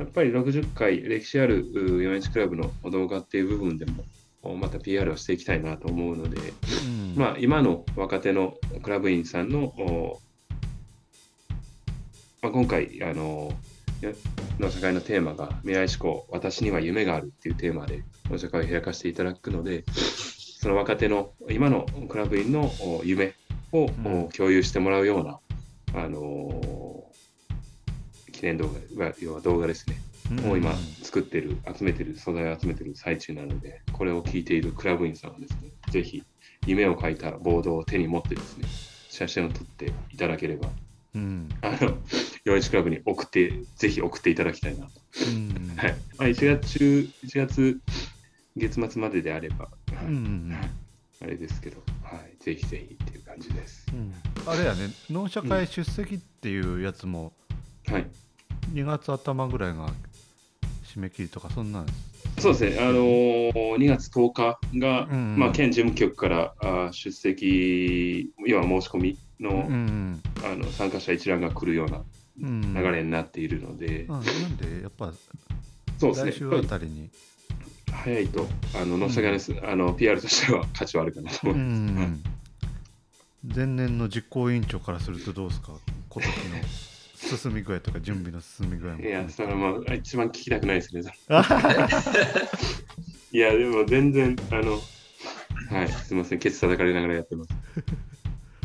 [0.00, 7.14] やっぱり60回歴史あるう 4H クラブの動画っていう部分でも、また PR をしていきたいなと思うので、うん。
[7.16, 10.20] まあ、今の若手のクラブ員さんの、お
[12.40, 13.52] まあ、今回あの
[14.00, 14.12] や
[14.58, 23.34] の社会のテーマが未来志向私には夢があるっていうテーマでの社会を開かせていただくのでその若手の今のクラブ員のお夢
[23.72, 24.24] を、うん。
[24.24, 25.38] お共有してもらうような、
[26.02, 26.79] あの
[28.40, 29.96] 記念動画要は動画ですね
[30.48, 30.72] を今
[31.02, 36.22] 作ってる、集めてる、素材を集めてる最中なので、これを聞いているクラブ員さんはですね、ぜひ
[36.66, 38.64] 夢を描いたボードを手に持ってですね、
[39.10, 40.68] 写真を撮っていただければ、
[41.16, 41.98] うんあの、
[42.46, 44.92] 41クラブに送って、ぜひ送っていただきたいなと。
[45.28, 45.96] うんはい。
[46.16, 47.80] まあ、1月中、1月
[48.56, 49.70] 月末までであれば、は
[50.04, 50.56] いうん
[51.22, 52.42] あれですけど、はい。
[52.42, 53.86] ぜひぜひっていう感じです。
[53.92, 54.14] うん
[54.46, 57.34] あれやね納社会出席っていうやつも
[57.86, 58.06] はい。
[58.72, 59.88] 2月頭ぐらいが
[60.84, 61.86] 締め切りとかそんなん
[62.38, 72.02] そうですね、あのー2月10日が、うんまあ、県事務局からあー出席、要は申し込みの,、うんあの参加者一覧が来るような
[72.42, 74.22] うん流れになっているので、うんなん
[74.56, 74.82] で？
[74.82, 75.12] やっぱ
[75.98, 77.02] そうですね、来週あたりに。
[77.02, 77.10] り
[77.92, 78.46] 早いと、
[78.80, 81.62] あの、のし上がりです、あの、PR としては価値はあるかなとう思い
[81.92, 82.10] ます。
[82.10, 82.22] ん。
[83.54, 85.72] 前年の実行委員長からするとどうですか？
[86.08, 86.34] 今年の
[87.36, 91.02] 進み具合とか準備の進み具合もいや、それはまあ、一番聞きたくないですね。
[93.32, 94.80] いや、でも全然、あの、
[95.70, 97.50] はい、すみません、ケツ叩かれながらやってます。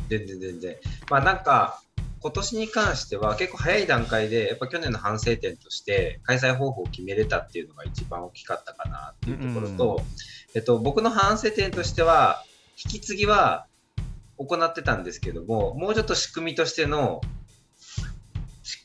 [0.09, 0.75] 全然全然。
[1.09, 1.81] まあなんか、
[2.19, 10.01] 今年に関しては結構早い段階で、やっぱ去年の反省点として、開催方法を決めれたっていうのが一番大きかったかなっていうところと、
[10.55, 12.43] えっと、僕の反省点としては、
[12.83, 13.67] 引き継ぎは
[14.37, 17.44] 行ってたんですけども、もうちょっと仕組みとしての、し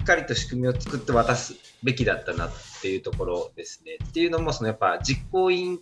[0.01, 2.51] っかりと仕組みを作って渡すべきだったなっ
[2.83, 3.99] ていうところですね。
[4.05, 5.81] っていうのも、そのやっぱ実行委員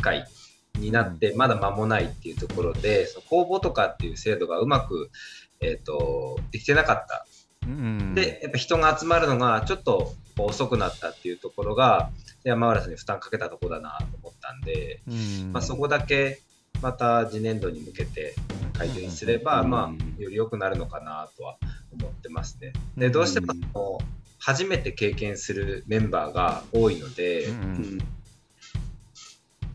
[0.00, 0.26] 会
[0.78, 5.10] になってまだ間もないっていうところで、その公募とかっていう制度がうまく、
[5.60, 7.26] えっとできてなかった。
[7.66, 8.14] うん。
[8.14, 12.10] で、やっぱ人が集まるのがちょっと遅くなったっていうところが、
[12.44, 15.52] 山浦さんに負担かけたところだなと思ったんで、うん。
[15.52, 16.40] まあ、そこだけ
[16.82, 18.34] また次年度に向けて
[18.74, 21.56] 改善すれば、うんまあ、より良くなるのかなとは
[21.92, 22.72] 思ってますね。
[22.96, 23.98] で、どうしてもあの
[24.38, 27.46] 初めて経験するメンバーが多いので、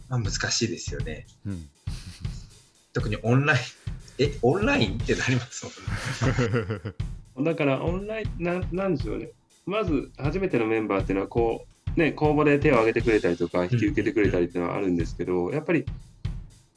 [0.09, 1.25] まあ、難しいですよね。
[1.45, 1.69] うん
[2.97, 3.59] 特にオンライン、
[4.17, 7.45] え、オンラインってなりますもんね。
[7.45, 9.29] だから、オンライン、なんなんでしょうね。
[9.67, 15.85] まず、初めてのメンバーっていうのは、こう、ね、公募で手を挙げてくれたりとか、引き受けてくれたりっていうのはあるんですけど、やっぱり、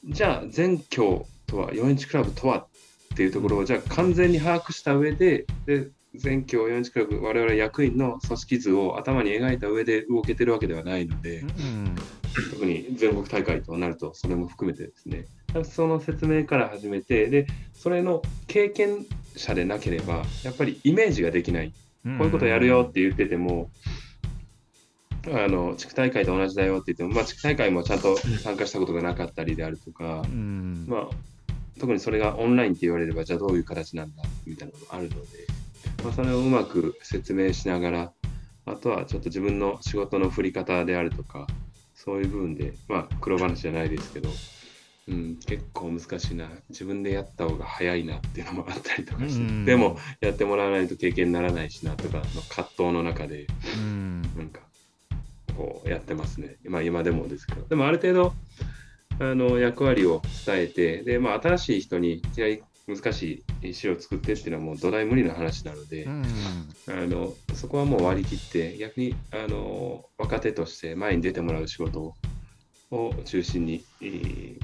[0.05, 2.67] じゃあ、全教とは、4インチクラブとはっ
[3.15, 11.95] ていうところを、じゃあ、完全に把握した上で、で全教4インチクラブ、我々役員の組織図を頭に描いた上で動けてるわけではないので、うん
[12.51, 15.25] 特に全国大会となると、それも含めてですね、
[15.63, 21.73] その説明から始めて、で、それの経験者でなければ、やっぱりイメージができない。
[22.03, 23.69] こういうことやるよって言ってても、
[25.27, 30.85] あの地区大会と同じだよって言っても、まあ、地区大会もちゃんと参加したことがなかったりであるとか、うん。
[30.87, 31.09] まあ、
[31.79, 35.25] 特にそれがオンラインって言われれば、じゃあどういう形なんだみたいなのがあるので、
[36.03, 38.11] まあ、それをうまく説明しながら、
[38.65, 41.47] あとはちょっと自分の仕事の振り方であるとか、
[41.93, 44.29] そういう部分で、まあ、黒話じゃないですけど、
[45.07, 49.65] うん、結構難しいな、自分でやった方が早いなっていうのもあったりとかして、うん。
[49.65, 53.47] でも、やってもらわないと経験にならないしなとかの葛藤の中で、
[53.77, 54.21] うん。
[54.37, 54.61] なんか、
[55.55, 56.57] こうやってますね。
[56.65, 57.67] まあ今でもですけど。
[57.67, 58.33] でもある程度、
[59.19, 66.23] あの役割を伝えて、で、まあ新しい人にいきなり難しい石を作ってっていうのはもう土台無理な話なので、うん
[66.87, 72.15] あのそこはもう割り切って、逆にあの若手として前に出てもらう仕事
[72.91, 74.59] を中心に、えー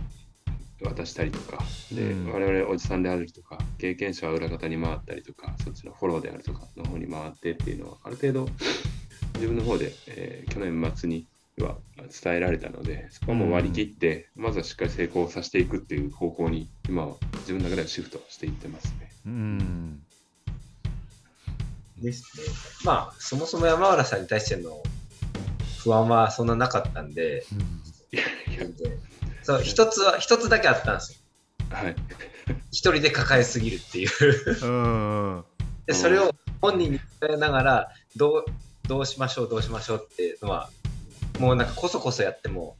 [0.79, 8.47] 渡したりとか、でうん我々おじさんであるとか、経験者は裏方に回ったりとか、そっちのフォローであるとかの方に回ってっていうのは、ある程度
[9.36, 11.28] 自分の方で、えー去年末に
[11.59, 11.78] は
[12.23, 19.11] 伝えられたので、そこはもう割り切って、まずはしっかり成功させていくっていう方向に、今は自分の中ではシフトしていってますね。
[19.25, 20.03] うん
[21.99, 22.43] ですね。
[22.86, 24.82] まあ、そもそも山原さんに対しての
[25.84, 27.43] 不安はそんななかったんで、
[28.11, 28.67] いやいや、
[29.43, 31.19] そう、一つは、一つだけあったんですよ。
[31.75, 31.95] はい。
[32.71, 34.65] 一人で抱えすぎるっていう。
[34.65, 35.45] うん
[35.86, 38.45] で、それを本人に伝えながら、どう、
[38.88, 40.69] どうしましょう、どうしましょうっていうのは、
[41.39, 42.77] もうなんかこそこそやっても、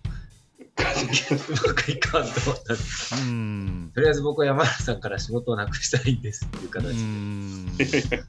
[0.80, 2.30] うまくいかんと。
[2.50, 8.18] 思ったんでとりあえず僕は山原さんから仕事をなくしたいんですっていうう形で。
[8.18, 8.28] ん。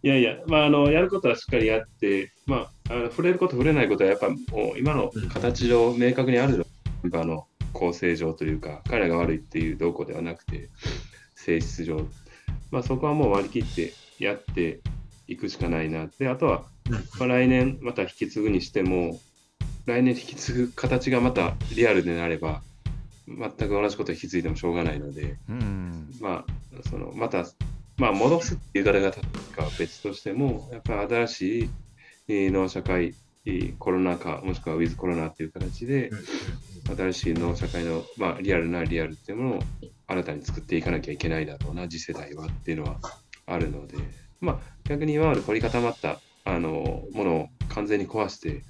[0.00, 4.36] いやいや、まあ、あのやることはしっかりやって、まあ、あの触れること、触れないことは、やっぱも
[4.76, 6.66] う今の形上、明確にあるの、
[7.02, 10.70] メンバーの構成上というか、彼らが悪いっていう動向ではなくて、
[11.34, 12.06] 性質上、
[12.70, 13.92] まあ、そこはもう割り切って
[14.24, 14.80] やって
[15.26, 16.08] いくしかないな。
[16.18, 19.20] で、あとは、まあ、来年また引き継ぐにしても、
[19.86, 22.62] 来年引き継ぐ形がまたリアルでなれば、
[23.26, 26.10] 全く同じことを引き継いでもしょうがないので、うん。
[26.20, 27.46] まあ、そのまた、
[27.96, 31.70] まあ、戻すっていう言い方が別としても、やっぱり新しい
[32.28, 33.14] えー農社会、
[33.46, 36.10] えーコロナ禍、もしくはウィズコロナっていう形で、
[36.94, 39.62] 新しい農社会の、まあ、リアルなリアルっていうものを
[40.06, 42.98] 新たに作っていかなきゃいけないだろうな、次世代はっていうのは
[43.46, 43.96] あるので、
[44.40, 48.62] まあ、逆に今まで凝り固まったあのものを完全に壊して、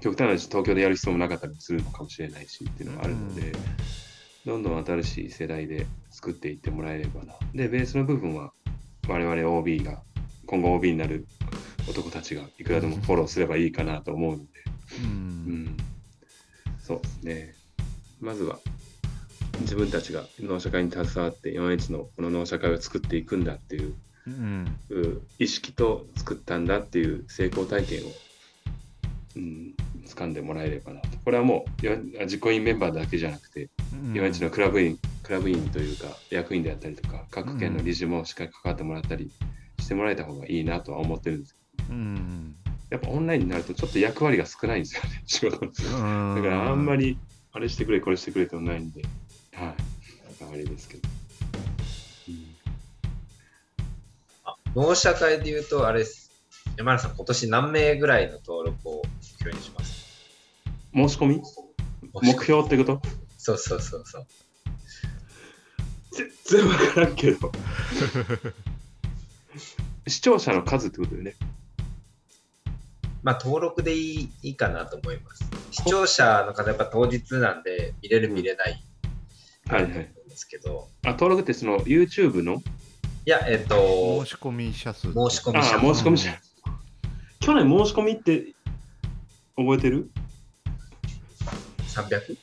[0.00, 3.52] 極端な話、東京でやる必要もなかったりするのかもしれないしっていうのがあるので、
[4.44, 7.34] どんどん新しい世代で作っていってもらえればな。
[7.54, 8.52] で、ベースの部分は
[9.08, 10.02] 我々 OB が、
[10.46, 11.26] 今後 OB になる
[11.88, 14.44] 男たちがいくらでもフォローすればいいかなと思うので、
[15.00, 15.64] ううん。
[15.66, 15.76] ん、
[16.80, 17.54] そうですね。
[18.20, 18.58] まずは
[19.60, 23.94] 自分たちが農社会に携わって 4H のこの農社会を作っていくんだっていう
[24.26, 24.66] うん。
[25.38, 26.64] 意識と作ったん。
[26.66, 28.12] だっていう成功体験を、
[29.36, 29.74] うん、
[30.06, 30.32] 掴ん。
[30.32, 31.08] でもらえればなと。
[31.24, 31.96] これはもうよ
[32.26, 33.70] 実行委員メンバーだけじゃなくて、
[34.12, 39.30] 4H のクラブ員、クラブ員というか役員であったりとか、各県の理事もしっかり関わってもらったり
[39.78, 41.40] してもらえた方がいいなとは思ってるん。
[41.40, 42.56] ですけどうん。
[42.90, 44.82] やっぱオンラインになるとちょっと役割が少ないん。
[44.82, 45.72] ですよね、仕事の。
[45.72, 46.84] だからあん。
[46.84, 47.18] まり
[47.52, 48.90] あれしてくれ、これしてくれってもないん。
[48.92, 49.02] で、
[49.54, 49.74] はい。
[50.52, 51.15] あれですけど。
[54.76, 56.30] 農社会で言うと、あれです。
[56.76, 60.06] 山原さん、今年何名ぐらいの登録を目標にします？
[60.94, 61.42] 申し込み？
[62.12, 63.00] 目標ってこと？
[63.38, 64.26] そうそうそうそう。
[66.12, 66.28] 全
[66.60, 67.50] 然わからんけど。
[70.06, 71.36] 視聴者の数ってことだよね。
[73.22, 75.42] まあ、登録でいいいいかなと思います。
[75.70, 78.84] 視聴者の方、やっぱ当日なんで、見れる、見れない
[79.68, 79.92] はいはい。
[79.92, 82.62] んですけど、あ、登録ってその YouTube の
[83.26, 85.00] いや、えっ、と申、し込み者数。
[85.12, 85.94] 申し込あみ者。
[85.94, 86.30] 申し込み者。
[87.40, 88.54] 去年申し込みって
[89.56, 90.08] 覚えてる
[91.88, 92.36] ？300?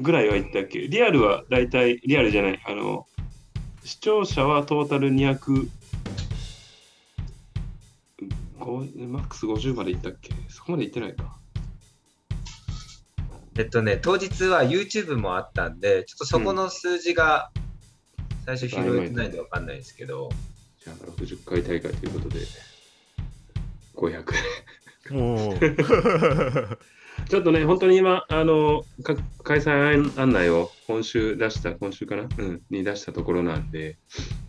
[0.00, 0.80] ぐらいは言ったっけ？
[0.88, 3.06] リアルは大体、リアルじゃない、あの、
[3.84, 5.68] 視聴者はトータル200、
[8.58, 10.34] ごマックス50までいったっけ？
[10.48, 11.38] そこまでいってないか。
[13.56, 17.52] えっとね、当日は YouTube もあったんで、ちょっとそこの数字が
[18.56, 20.30] 最初拾えてないんでわかんないですけど、
[20.82, 22.40] じゃあ60回大会ということで、
[23.94, 24.24] 500。
[25.12, 26.78] おー。
[27.28, 32.28] ちょっとね、本当に今、あの、か開催案内を今週出した、今週かな？
[32.38, 33.98] うん、に出したところなんで、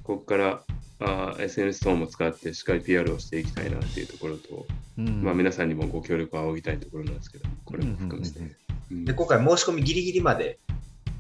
[0.04, 0.64] ここから
[1.00, 4.66] あー SNS 等も使ってしっかり PR をしていきたいなっていうところと、
[4.98, 5.24] うん。
[5.24, 8.40] まあ、皆さんにもご協力を仰ぎたいところなんですけど、これも含めて。
[8.40, 8.56] うんうん。
[8.92, 9.06] うん。
[9.06, 10.60] で今回申し込みギリギリまで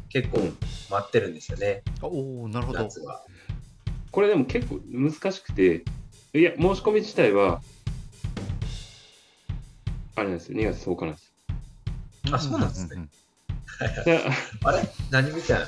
[0.10, 2.89] 結構待ってるんですよね、おおなるほど。
[4.12, 5.84] これでも結構難しくて、
[6.34, 7.62] いや、申し込み自体は、
[10.16, 11.34] あれなんですよ、2月10日なんです。
[12.32, 13.07] あそうなんですね
[14.64, 14.82] あれ？
[15.10, 15.66] 何みたいな？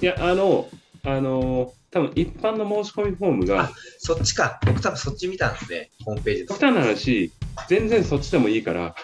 [0.00, 0.68] いやあの、
[1.04, 4.60] あの、多分一般の申し込みフォームが、そっちか。
[4.66, 5.90] 僕多分そっち見たんですね。
[6.04, 6.60] ホームページで極。
[6.60, 7.32] 端な話、
[7.68, 8.94] 全然そっちでもいいから、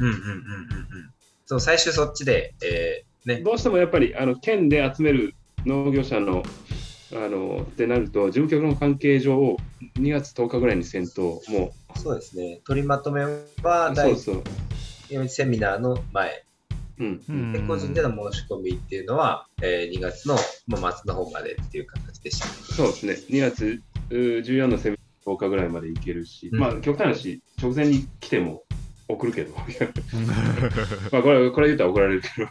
[0.00, 0.40] うんうんうんうんうん。
[1.46, 3.40] そう、最終そっちで、えー、ね。
[3.42, 6.42] どうしてもやっぱりあの県で集める農業者の
[7.12, 9.56] あのってなると、事務局の関係上、
[9.96, 12.60] 2月10日ぐらいにせんと、もそうですね。
[12.66, 14.42] 取りまとめはう、そ第うそう、
[15.08, 16.44] 4セミナーの前。
[16.98, 20.34] うん、うんで個人での申し込みっていうのは、えー、2月の、
[20.66, 22.52] まあ、末の方までっていう形でした、ね。
[22.52, 28.64] そうですね、2月うー14のセミナー10日ぐらいまで行けるし、うんまあ、極端な話、直前に来ても
[29.08, 29.54] 送るけど、
[31.12, 32.48] まあこれこれ言ったら怒られるけど、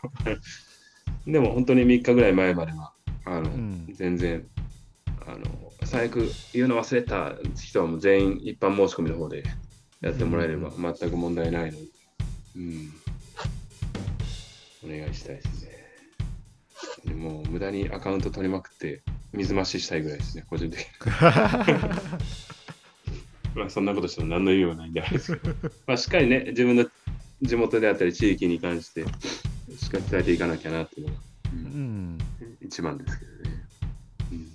[1.27, 2.93] でも本当に3日ぐらい前までは、
[3.25, 3.87] あのうん。
[3.93, 4.47] 全然、
[5.25, 5.39] あの
[5.83, 9.43] 最悪言うの忘れた人はもう全員一般申し込みの方で
[10.01, 11.77] やってもらえれば全く問題ないので、
[12.55, 12.93] うん、
[14.85, 15.71] お願いしたいですね。
[17.05, 19.01] でもう無駄にアカウント取りまくって
[19.33, 20.85] 水増ししたいぐらいですね、個人的に。
[23.55, 25.55] まあそんなことしても何の意味もないんであれですけど、
[25.87, 26.85] まあしっかりね、自分の
[27.41, 29.03] 地元であったり地域に関して
[29.87, 31.19] しっかり伝えていかなきゃなっていうのが、
[31.53, 31.61] ううん
[32.15, 32.17] ん
[32.59, 33.39] 一番ですけどね。
[34.33, 34.51] うん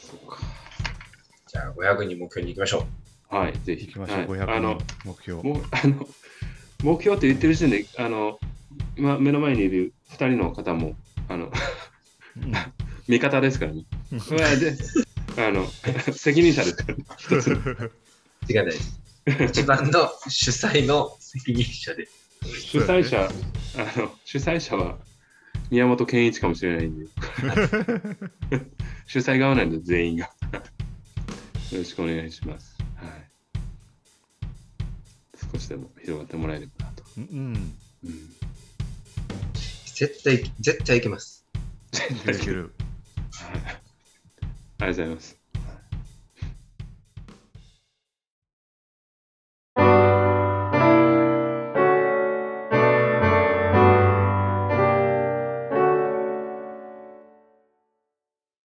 [0.00, 0.38] そうか。
[1.46, 2.88] じゃあ、500人目標に行きましょ
[3.28, 3.86] はい、ぜひ。
[3.86, 6.08] 行きましょう、はい500あの人目標もうあの
[6.82, 8.40] 目標って言ってる時点で、あの
[8.96, 10.96] 今目の前にいる2人の方も
[11.28, 11.52] あの
[12.36, 12.52] うん
[13.06, 13.84] 味方ですからね。
[14.10, 14.76] まあで
[15.38, 15.68] あの
[16.12, 17.04] 責任者ですからね。
[18.48, 19.01] 違いないです。
[19.26, 22.08] 一番の主催の責任者で。
[22.42, 23.28] 主催者、
[23.76, 24.98] あの主催者は
[25.70, 27.06] 宮本健一かもしれないんで、
[29.06, 30.30] 主催側なんで全員が。
[31.70, 32.76] よろしくお願いします。
[32.96, 33.30] はい。
[35.52, 37.04] 少しでも広がってもらえればなと。
[37.16, 38.32] うんうん
[39.94, 41.46] 絶対、絶対行きます。
[42.10, 42.74] いけるいける
[43.30, 43.82] はい
[44.78, 45.41] ありがとうございます。